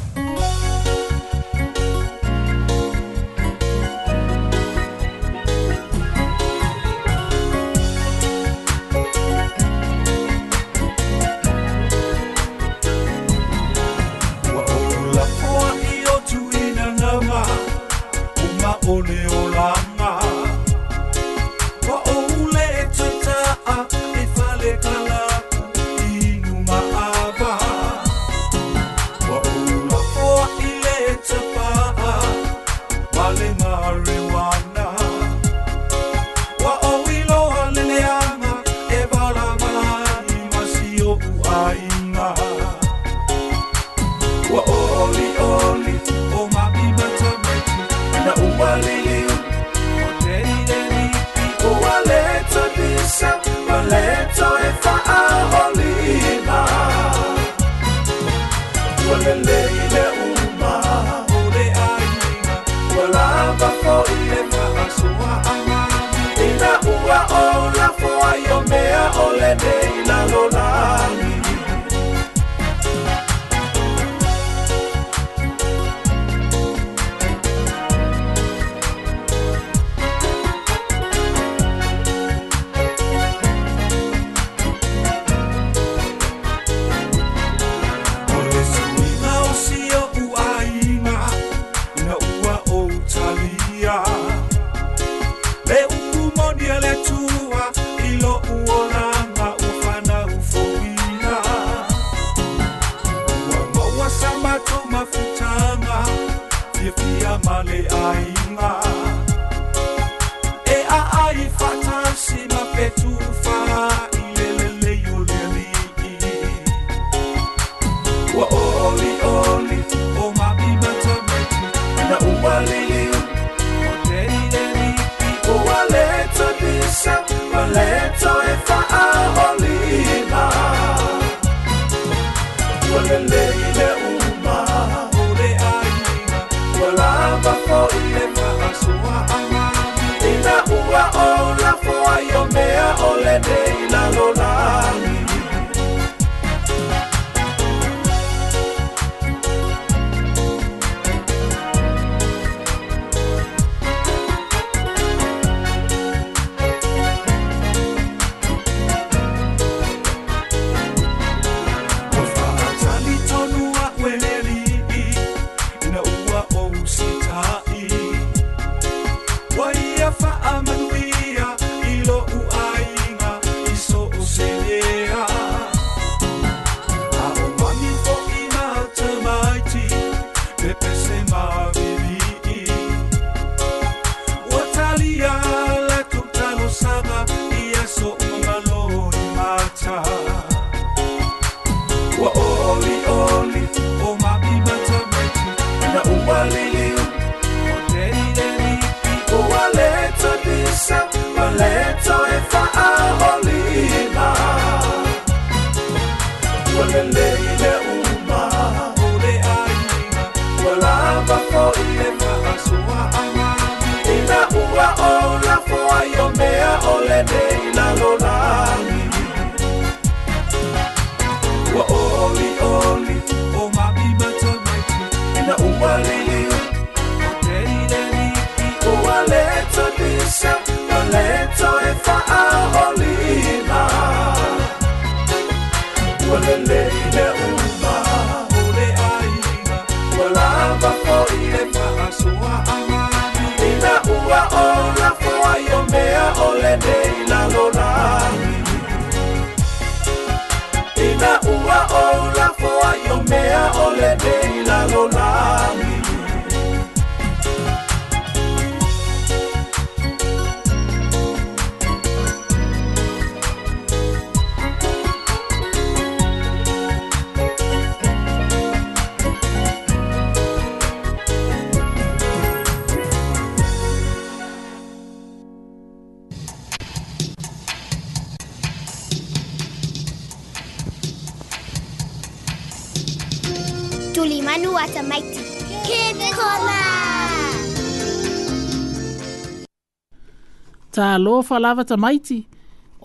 [291.25, 292.39] lo fa lava ta maiti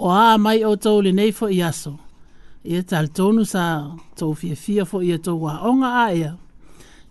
[0.03, 1.93] o a mai o tau le nei fo i aso
[2.69, 3.63] i e tal tonu sa
[4.19, 6.31] tau fia fia fo i e tau wa onga a ea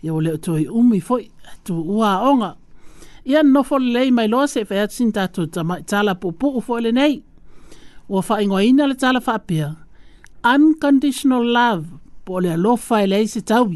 [0.04, 1.28] i o le tau i umi fo i
[1.64, 2.50] tu ua onga
[3.24, 6.12] i an no fo le lei mai loa se fai atsin tatu ta mai tala
[6.22, 7.14] po po u fo le nei
[8.14, 9.68] o fa ingoa ina le tala fa apia
[10.54, 11.86] unconditional love
[12.26, 13.66] po le lo fa i e lei se tau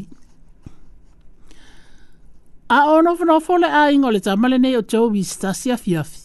[2.75, 5.77] a ono fo no fo le a ingo le tamale nei o tau i stasia
[5.85, 6.22] fiafi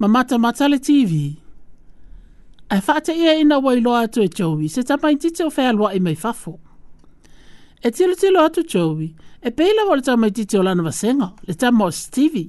[0.00, 1.36] Mamata Matale TV.
[2.70, 6.14] Ai whaata ia ina wailoa atu e Joey, se tapai tite o whealua i mai
[6.14, 6.60] fafo.
[7.82, 11.72] E tilo tilo atu Joey, e peila wale tau tite o lana vasenga, le tau
[11.72, 12.48] mo Stevie.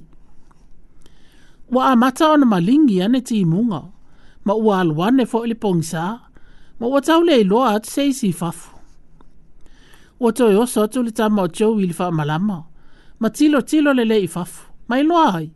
[1.74, 3.82] Wa a mata ona malingi ane ti munga,
[4.44, 6.04] ma ua alwane fo ili pongisa,
[6.80, 8.78] ma ua tau le iloa atu seisi i fafo.
[10.20, 12.62] Ua toi oso atu le tau mo Joey li wha malama,
[13.18, 15.50] ma tilo tilo le le i fafo, ma iloa hai,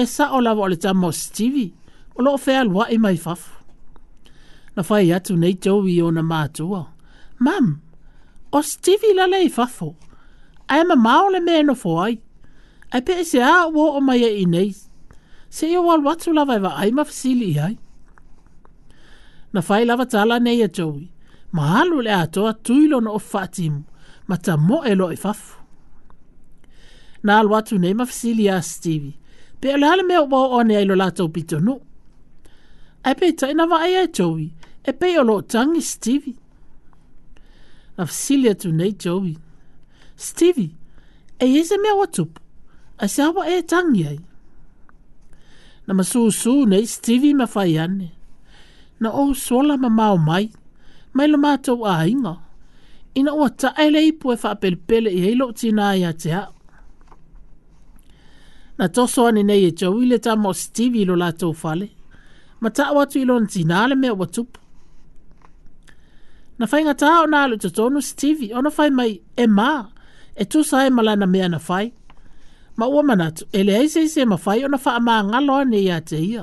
[0.00, 1.72] e sa o lava o le tamo o stivi,
[2.14, 3.50] o lo fea lua e mai fafu.
[4.76, 6.82] Na fai atu nei tau i o na mātua.
[7.44, 7.66] Mam,
[8.56, 9.88] o stivi lale i fafu.
[10.70, 12.14] A ema mao le mea no fōai.
[12.92, 14.72] A pe e se a uo o mai e i nei.
[15.54, 17.76] Se i o walu atu lava e wa ai mafasili i ai.
[19.52, 21.06] Na fai lava tala nei e tau i.
[21.56, 23.80] Mahalu le atoa tuilo na o fatimu.
[24.28, 25.52] Ma ta mo e lo i fafu.
[27.28, 29.12] Na alu atu nei mafasili a stivi
[29.62, 31.76] pe ala hale mea wau ane ailo lātou pito no.
[33.06, 34.46] Ai pe ta ina vaa e tōi,
[34.90, 36.34] e pe o lo tangi Stevie.
[37.96, 39.32] Na fasili atu nei tōi.
[40.26, 40.72] Stevie,
[41.42, 42.40] e eze mea watupu,
[43.02, 44.18] a se hawa e tangi ai.
[45.86, 47.46] Na masu su nei Stevie ma
[47.84, 48.08] ane.
[49.00, 50.46] Na o suola ma mao mai,
[51.16, 52.34] mai lo mātou a inga.
[53.18, 56.30] Ina o ta ele ipu e fa pele pele i heilo tina ai a te
[56.32, 56.54] hao
[58.82, 61.86] na toso ani nei e tau ta mo stivi lo la tau fale.
[62.62, 64.58] Ma ta watu ilo nti nale mea watupu.
[66.58, 69.82] Na fai ngata hao nalu to tonu stivi, ona fai mai e maa,
[70.34, 71.86] e tu sae malana mea na fai.
[72.78, 76.18] Ma ua manatu, ele aise se ma fai, ona faa maa ngalo ane ia te
[76.32, 76.42] ia.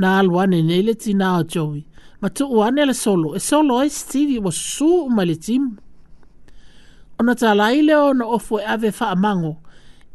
[0.00, 1.80] Na alu ane neile ti nao jowi,
[2.20, 5.70] ma tu uane le solo, e solo ai stivi wa suu umale timu.
[7.20, 9.54] Ona ta laile ona ofu e ave faa mango,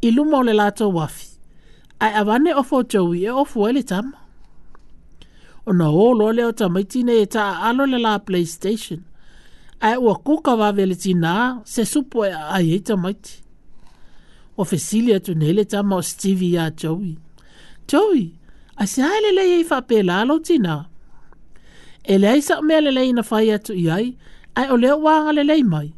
[0.02, 1.26] i luma o le lātou wafi.
[2.00, 4.16] Ai awane e o fōtou i e o fuele tamo.
[5.68, 9.02] O na o lo leo tamaitine e taa alo le la PlayStation.
[9.80, 13.42] Ai ua kuka wawele tina se supo e ai e tamaiti.
[14.56, 17.18] O fesilia tu nele tamo o Stevie ya Joey.
[17.90, 18.32] Joey,
[18.82, 20.86] a se haile le yei fape la alo tina.
[22.04, 24.06] E le aisa o mea le lei na fai atu i ai,
[24.58, 25.88] ai o leo wanga le lei mai.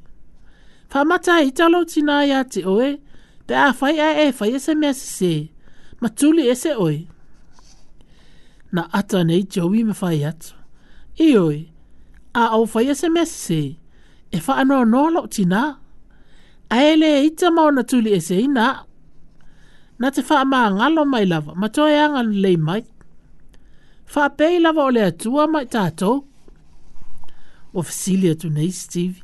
[0.91, 2.99] Fa mata e italo tina ya te oe, e,
[3.53, 5.35] pe a fai a e fai ese mea se se,
[6.01, 6.99] ma tuli ese oi.
[8.75, 10.51] Na ata nei jowi me fai atu.
[11.27, 11.61] I oi,
[12.43, 13.61] a au fai ese mea se se,
[14.37, 15.63] e fa anō nō lau ti nā.
[16.75, 18.69] A e le e ita mau na tuli ese i nā.
[20.01, 22.83] Na te fa maa ngalo mai lava, ma toi anga lei mai.
[24.13, 26.17] Fa pei lava o le atua mai tātou.
[27.79, 29.19] O fasili atu nei, Steve.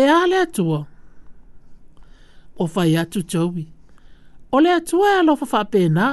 [0.00, 0.80] E a le atua
[2.62, 3.64] o fai atu tobi.
[4.54, 6.08] O le atua e alofa fa pena.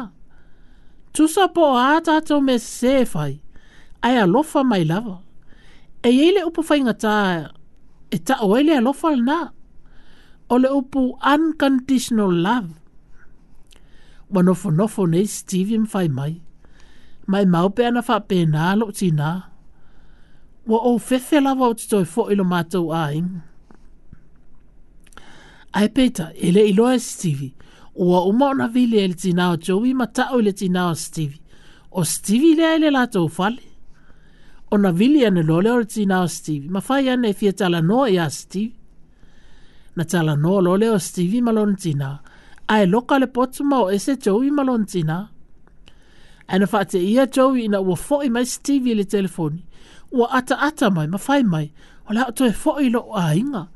[1.33, 3.33] sa po ata ato me se fai.
[4.05, 5.15] Ai alofa mai lava.
[6.07, 7.13] E yele upo fai ngata
[8.15, 9.37] e ta oele alofa na.
[10.53, 11.01] O le upo
[11.33, 12.71] unconditional love.
[14.33, 16.33] Wanofo nofo nei stivim fai mai.
[17.31, 19.29] Mai maupe ana fa pena lo tina.
[20.69, 23.46] Wa o fefe lava o tito e fo ilo mātou a inga.
[25.77, 27.53] Ai peta, ele i loa e Stevie.
[27.95, 31.39] Ua umau na vile ele tinao Joey, ma tau ele tinao Stevie.
[31.91, 33.61] O Stevie lea ele la tau fale.
[34.71, 36.69] O na vile ane lole ole tinao Stevie.
[36.69, 38.73] Ma fai ane e fia tala noa ia Stevie.
[39.95, 42.17] Na tala noa lole o Stevie malon tinao.
[42.67, 45.27] Ai loka le potu mao ese Joey malon tinao.
[46.47, 49.61] Ana fa te ia Joey ina ua foi mai Stevie le telefoni.
[50.11, 51.67] Ua ata ata mai, ma fai mai.
[52.09, 53.57] O lao to e foi lo a inga.
[53.69, 53.75] Ua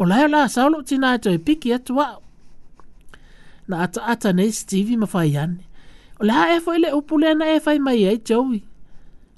[0.00, 2.08] O lai o la saolo tina ato e piki atu wa.
[3.68, 5.62] Na ata ata nei Stevie mawhai ane.
[6.20, 8.58] O le hae fo ele upule ana e fai e mai ai jowi.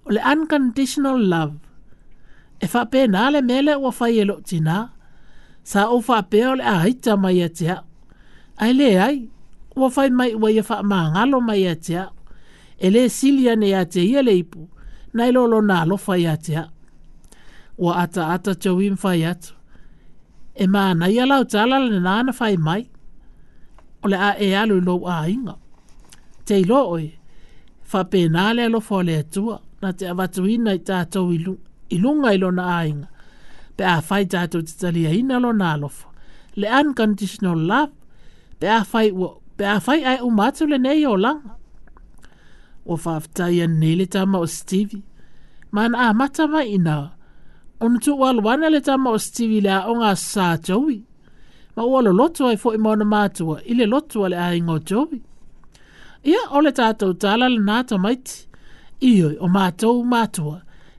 [0.06, 1.56] O le unconditional love.
[2.61, 4.76] E fa pe na le mele o fai elo tina.
[5.70, 7.84] Sa o fa pe o le hita mai ati e hao.
[8.62, 9.18] Ai le ai.
[9.80, 12.12] O fai mai ua ia fa maangalo mai ati e hao.
[12.78, 14.61] E le silia ne ati hia le ipu.
[15.14, 16.68] Na ilo lo na lo fai ati hao.
[17.84, 19.52] O ata ata jowi mfai atu
[20.62, 22.82] e mana ia lau tala le nana fai mai.
[24.04, 25.54] O le a e alu lo a inga.
[26.46, 27.06] Te ilo oi,
[27.90, 31.26] fa pena le alo fo le atua, na te avatu ina i tātou
[31.94, 33.08] ilunga ilo na a inga.
[33.76, 36.06] Pe a fai tātou te talia ina lo na alofo.
[36.61, 37.92] Le unconditional love,
[38.61, 41.54] pe a fai ua, pe a fai ai umatu le nei o langa.
[42.90, 45.02] O faftai ane le tama o Stevie,
[45.74, 46.96] man a matama ina
[47.80, 51.00] ona wal aluana le tama o se tivi le aʻoga a sasā toui
[51.76, 54.78] ma ua loloto ai foʻi ma ona matua i le lotu a le aiga o
[54.88, 55.18] toui
[56.30, 58.34] ia o le tatou tala lenā tamaiti
[59.10, 60.56] ioi o matou matua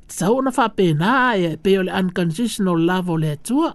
[0.10, 3.70] tatau ona faapenā aia e pei o le unconditional love o le atua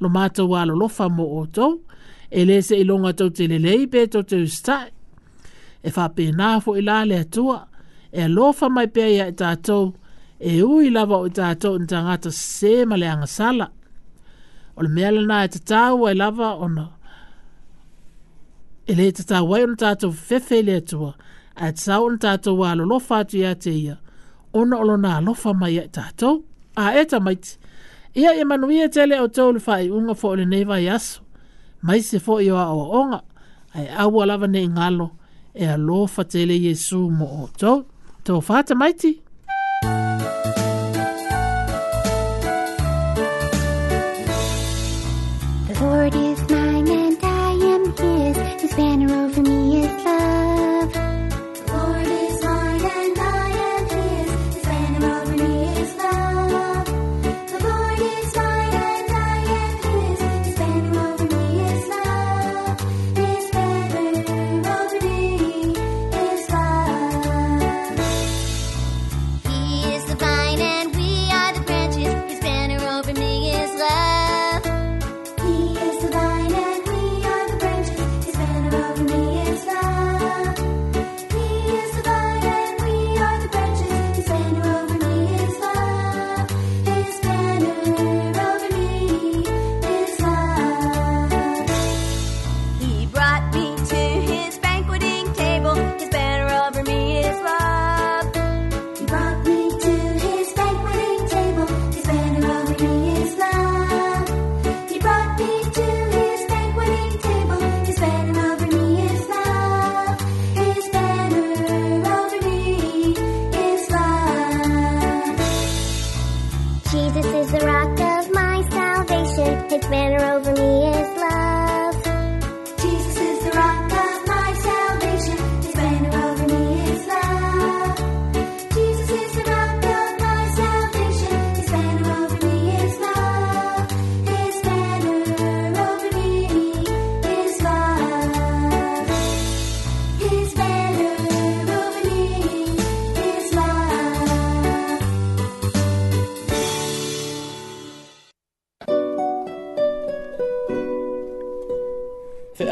[0.00, 1.72] lo matou alolofa mo outou
[2.36, 4.88] e ilonga seʻiloga tou telelei pe tou teu sitaʻi
[5.86, 7.58] e faapenā foʻi la le atua
[8.16, 9.86] e alofa mai pea ia e tatou
[10.40, 13.66] e ui lava o i tātou ni tangata se male anga sala.
[14.76, 16.86] O le meala nā e te tāua e lava o na.
[18.88, 21.12] E le e te tāua e o na tātou fefele atua,
[21.56, 23.98] a e te sau o na tātou wā lo lofa atu ia te ia,
[24.56, 26.40] o na olo nā lofa mai e tātou.
[26.78, 27.58] A e ta maiti,
[28.16, 30.88] ia e manu ia tele o tau le whae unga fo o le neva i
[30.88, 31.20] aso,
[31.84, 33.20] mai se fo i o a o onga,
[33.74, 35.10] a e awa lava ne ngalo,
[35.52, 37.82] e a lofa tele Jesu mo o tau.
[38.24, 39.18] Tau fata maiti.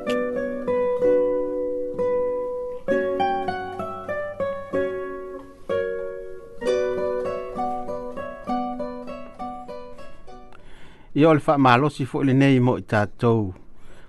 [11.14, 13.54] Ia o le whaamalosi fo le lenei mo i tātou.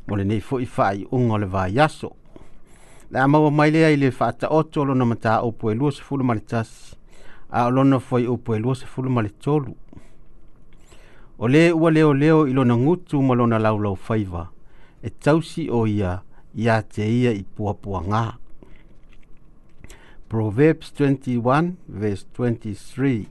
[0.08, 2.14] Mo lenei fo i whaai unga le vai aso.
[3.10, 6.24] Na maua mai lea i le whaata oto lona mata o poe lua se fulu
[6.24, 6.96] malitasi.
[7.52, 9.76] A olona foi o poe lua se fulu malitolu.
[11.38, 14.48] o le ua leo leo i lona ngutu ma lona laulau faiva
[15.02, 16.20] e tausi o ia
[16.54, 18.24] ia te ia i puapua ngā.
[20.28, 23.26] Proverbs 21 verse 23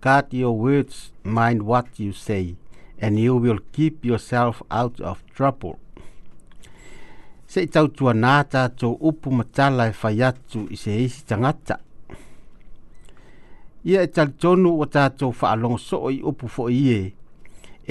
[0.00, 2.56] Guard your words, mind what you say,
[3.00, 5.78] and you will keep yourself out of trouble.
[7.48, 11.78] Se tautua nā tātou upu matala e whai atu i se isi tangata
[13.84, 17.12] ia e talitonu ua tatou faalogosoo i upu foʻi ie e,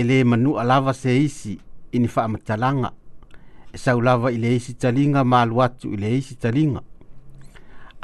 [0.01, 1.53] e lē manuʻa lava se isi
[1.91, 2.89] i ni faamatalaga
[3.73, 6.81] e sau lava i le isi taliga ma alu atu i le isi taliga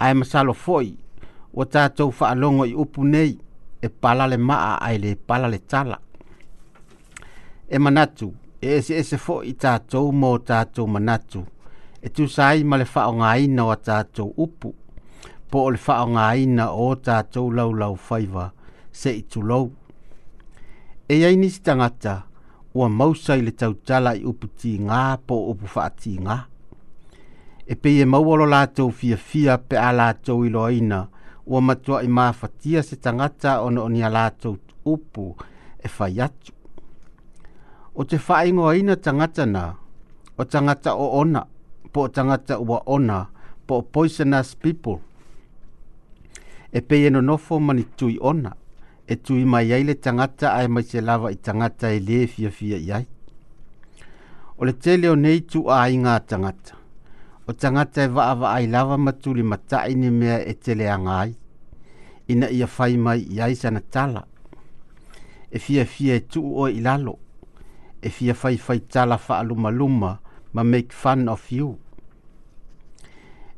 [0.04, 0.92] ae masalo foʻi
[1.58, 3.32] ua tatou faalogo i upu nei
[3.82, 5.98] e pala le maʻa ae lē tala
[7.70, 8.28] e manatu
[8.62, 11.42] e eseese foʻi i tatou mo tatou manatu
[12.02, 14.06] e tusa ai ma le faaaogāina o a
[14.46, 14.70] upu
[15.52, 18.46] po o le faaaogāina o tatou laulau faiva
[19.02, 19.66] seʻi tulou
[21.10, 22.14] e ai nisi tagata
[22.78, 26.36] ua mausa i le tautala i upu tigā po o upu faatigā
[27.66, 31.00] e pei e maua lo latou fiafia pe a latou iloaina
[31.52, 34.56] ua matuaʻi mafatia se tagata ona o ni a latou
[34.94, 35.26] upu
[35.86, 36.54] e fai atu
[38.00, 39.64] o te faaigoaina tagata na
[40.40, 41.42] o tagata o ona
[41.94, 43.20] po o tagata ua ona
[43.68, 45.00] po poisonous people
[46.72, 48.56] e pei e nonofo mani tui ona
[49.08, 52.50] e tui mai ai le tangata ai mai se lava i tangata e le fia
[52.52, 53.06] fia i ai.
[54.58, 56.76] O le tele o nei tu a ai ngā tangata.
[57.48, 61.34] O tangata e vaa vaa ai lava matuli matai ni mea e tele a ngai.
[62.30, 64.22] Ina ia fai mai i ai sana tala.
[65.52, 67.18] E fia fia e tu o i lalo.
[68.02, 70.20] E fia fai fai tala faa luma luma
[70.52, 71.80] ma make fun of you.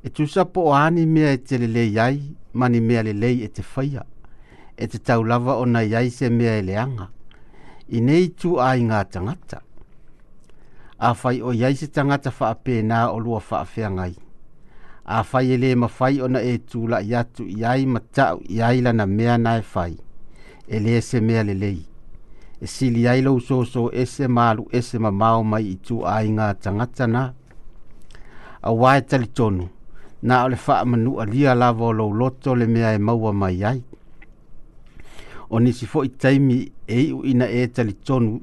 [0.03, 3.47] E tu sapo o ani mea e tele le iai mani mea le lei e
[3.47, 4.03] te whaia,
[4.77, 7.09] e te taulawa o nei ai se mea e leanga,
[7.95, 9.61] i nei tu ai ngā tangata.
[10.99, 14.15] A whai o iai se tangata wha a o lua wha a whea ngai.
[15.05, 18.39] A whai e le ma whai ona e tū la i atu iai ma tau
[18.47, 19.97] iai lana mea na e whai,
[20.67, 21.85] e le se mea le lei.
[22.61, 26.05] E sili ai lau so e se malu e se ma mau mai i tū
[26.05, 27.33] ai ngā tangata na.
[28.61, 29.67] A wae tali tonu
[30.28, 33.82] na o le faamanuʻa lia lava o loto le mea e maua mai ai
[35.49, 36.57] o nisi foʻi taimi
[36.88, 38.34] e iʻuina e talitonu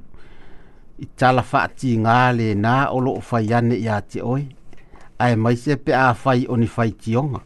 [1.05, 4.43] i tala faatigā lenā o loo fai ane iā te oe
[5.25, 7.41] ae maise pe a fai o ni faitioga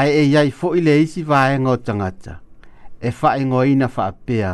[0.00, 2.36] ae e iai foʻi le isi vaega o tagata
[3.00, 4.52] e faaigoina faapea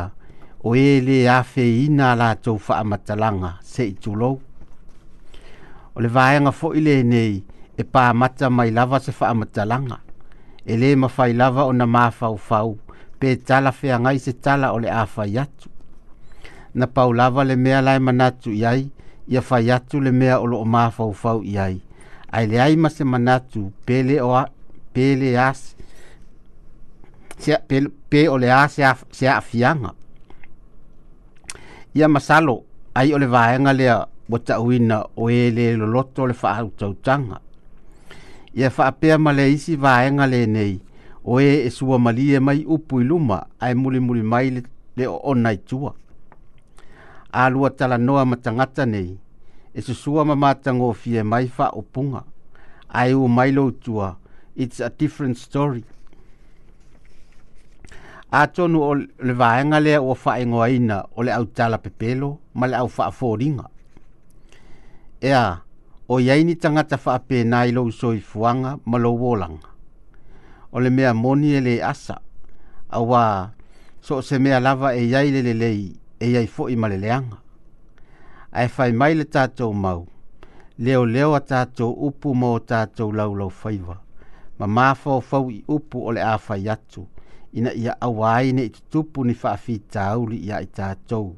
[0.65, 4.35] o ē lē afeiina a latou faamatalaga seʻi tulou
[5.95, 7.33] o le vaega foʻi lenei
[7.81, 9.97] e pa mata mai lava se fa amatalanga
[10.71, 12.71] e le mafai lava ona mafau fau
[13.19, 15.67] pe tala fe angai se tala ole a fai atu
[16.77, 18.81] na pau lava le mea lai manatu iai
[19.33, 21.75] ia fai atu le mea olo o mafau fau iai
[22.35, 24.43] ai le ai ma se manatu pele o a
[24.93, 25.59] pele as
[27.41, 27.51] se
[28.09, 29.91] pe, o le a se a, se fianga
[31.97, 32.55] ia masalo
[32.99, 33.95] ai ole vaenga lea
[34.31, 37.39] wata uina o ele le loloto le fa au tautanga
[38.53, 40.81] ia faapea ma le isi le nei
[41.23, 44.63] o ē e, e sua malie mai upu i luma ae mulimuli mai
[44.95, 45.93] le oona itua
[47.31, 49.17] alua talanoa ma tagata nei
[49.73, 52.23] e susua ma matagofie mai faaupuga
[52.89, 54.17] ae ua mai lou tua
[54.55, 55.83] its a different story
[58.31, 63.69] atonu o le vaega lea ua faaigoaina o le tala pepelo ma le au faafoliga
[65.21, 65.61] ea
[66.09, 69.69] o iai ni tagata faapena i lou soifuaga ma lou olaga
[70.71, 72.15] o le mea moni e lē asa
[72.97, 73.49] auā
[74.01, 75.83] so o se mea lava e yai le lelei
[76.19, 77.37] e iai foʻi ma leleaga
[78.51, 80.07] ae fai mai le tatou mau
[80.79, 83.99] leo a tatou upu mo o tatou laulau faiva
[84.59, 87.05] ma mafaufau i upu o le a fai atu
[87.53, 91.35] ina ia auā ai nei tutupu ni faafitauli ia i tatou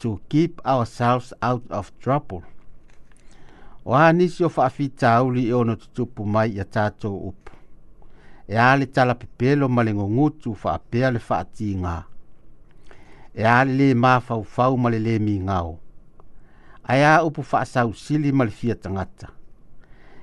[0.00, 2.42] to keep ourselves out of trouble
[3.84, 7.52] o anisi o faafita auli i e ona tutupu mai ia tatou upu
[8.48, 12.02] e a le talapepelo ma le gogutu faapea le faatigā
[13.34, 15.78] e a le lē mafaufau ma le lē migao
[16.84, 19.28] ae a upu faasausili ma le fia tagata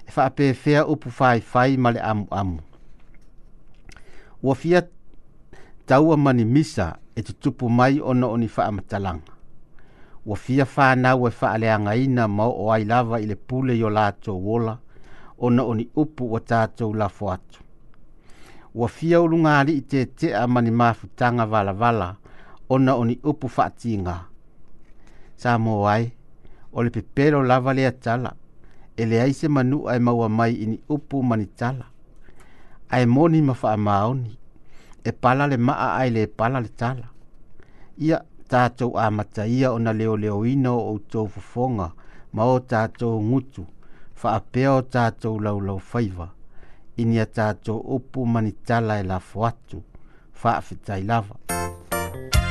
[0.07, 2.59] e faapefea upu faifai ma le amuamu
[4.43, 4.81] ua fia
[5.85, 9.30] taua ma ni misa e tutupu mai ona o ni faamatalaga
[10.25, 14.53] ua fia fanau e faaleagaina ma oo ai lava i le pule i o latou
[14.55, 14.77] ola
[15.37, 17.59] ona o ni upu ua tatou lafo atu
[18.75, 22.15] ua fia ulugāli'i tetea ma ni mafutaga valavala
[22.69, 24.25] ona oni ni upu faatiga
[25.35, 26.11] sa mo ai
[26.71, 28.33] o le pepelo lava lea tala
[28.97, 31.85] e leai se manu'a e maua mai ini upu mani ni tala
[32.89, 34.37] ae moni ma faamaoni
[35.03, 37.07] e pala le ma ai le pala le tala
[37.97, 41.85] ia tātou āmata ia o na leo leo ino o tō fufonga
[42.35, 43.63] ma o tātou ngutu,
[44.19, 46.27] wha apea o tātou lau lau faiva,
[46.99, 49.81] ini a tātou upu manitala e la fuatu,
[50.43, 50.59] wha
[51.11, 51.35] lava.
[51.51, 52.50] Mm -hmm.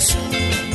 [0.00, 0.69] Jesus.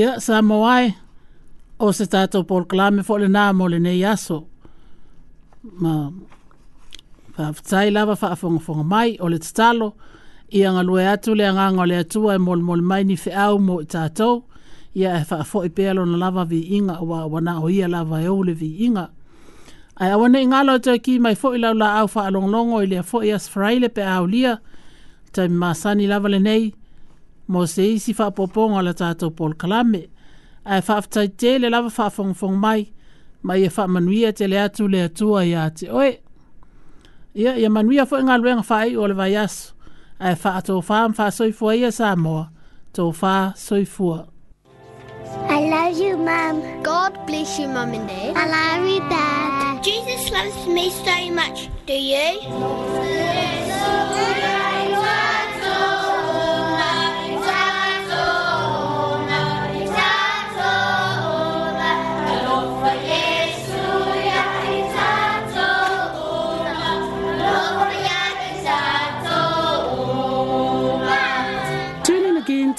[0.00, 0.86] ia sa moai
[1.84, 4.40] o se tātou Paul Klame fo le nā mo le nei aso.
[5.82, 6.10] Ma
[7.36, 9.90] whaafutai lava whaafongafonga mai o le tatalo
[10.50, 13.58] ia ngā lue atu le anganga o atua e mol mol mai ni whi au
[13.58, 14.40] mo i tātou
[14.98, 18.28] ia e whaafo i pēlo na lava vi inga wa wana o ia lava e
[18.32, 19.08] ole vi inga.
[20.00, 22.80] Ai awane i ngālo atu e ki mai fo i lau la au wha alonglongo
[22.86, 24.56] i lea fo i asfraile pe au lia
[25.32, 26.70] tai masani lava le nei
[27.50, 30.04] mo se isi whaapoponga la tātou Paul Kalame,
[30.62, 32.84] ae whaaftai tele lava whaafongfong mai,
[33.42, 36.12] ma ia whaamanuia te le atu le atu ia te oe.
[37.34, 39.74] Ia, ia manuia fo ngā luenga whaai o le vai asu,
[40.22, 42.46] ae fa whaam whaasoifua ia Samoa,
[42.94, 44.26] tō whaasoifua.
[45.48, 46.82] I love you, Mom.
[46.82, 48.36] God bless you, Mom and Dad.
[48.36, 49.82] I love you, Dad.
[49.82, 51.68] Jesus loves me so much.
[51.86, 52.40] Do you?
[53.04, 53.49] Yeah.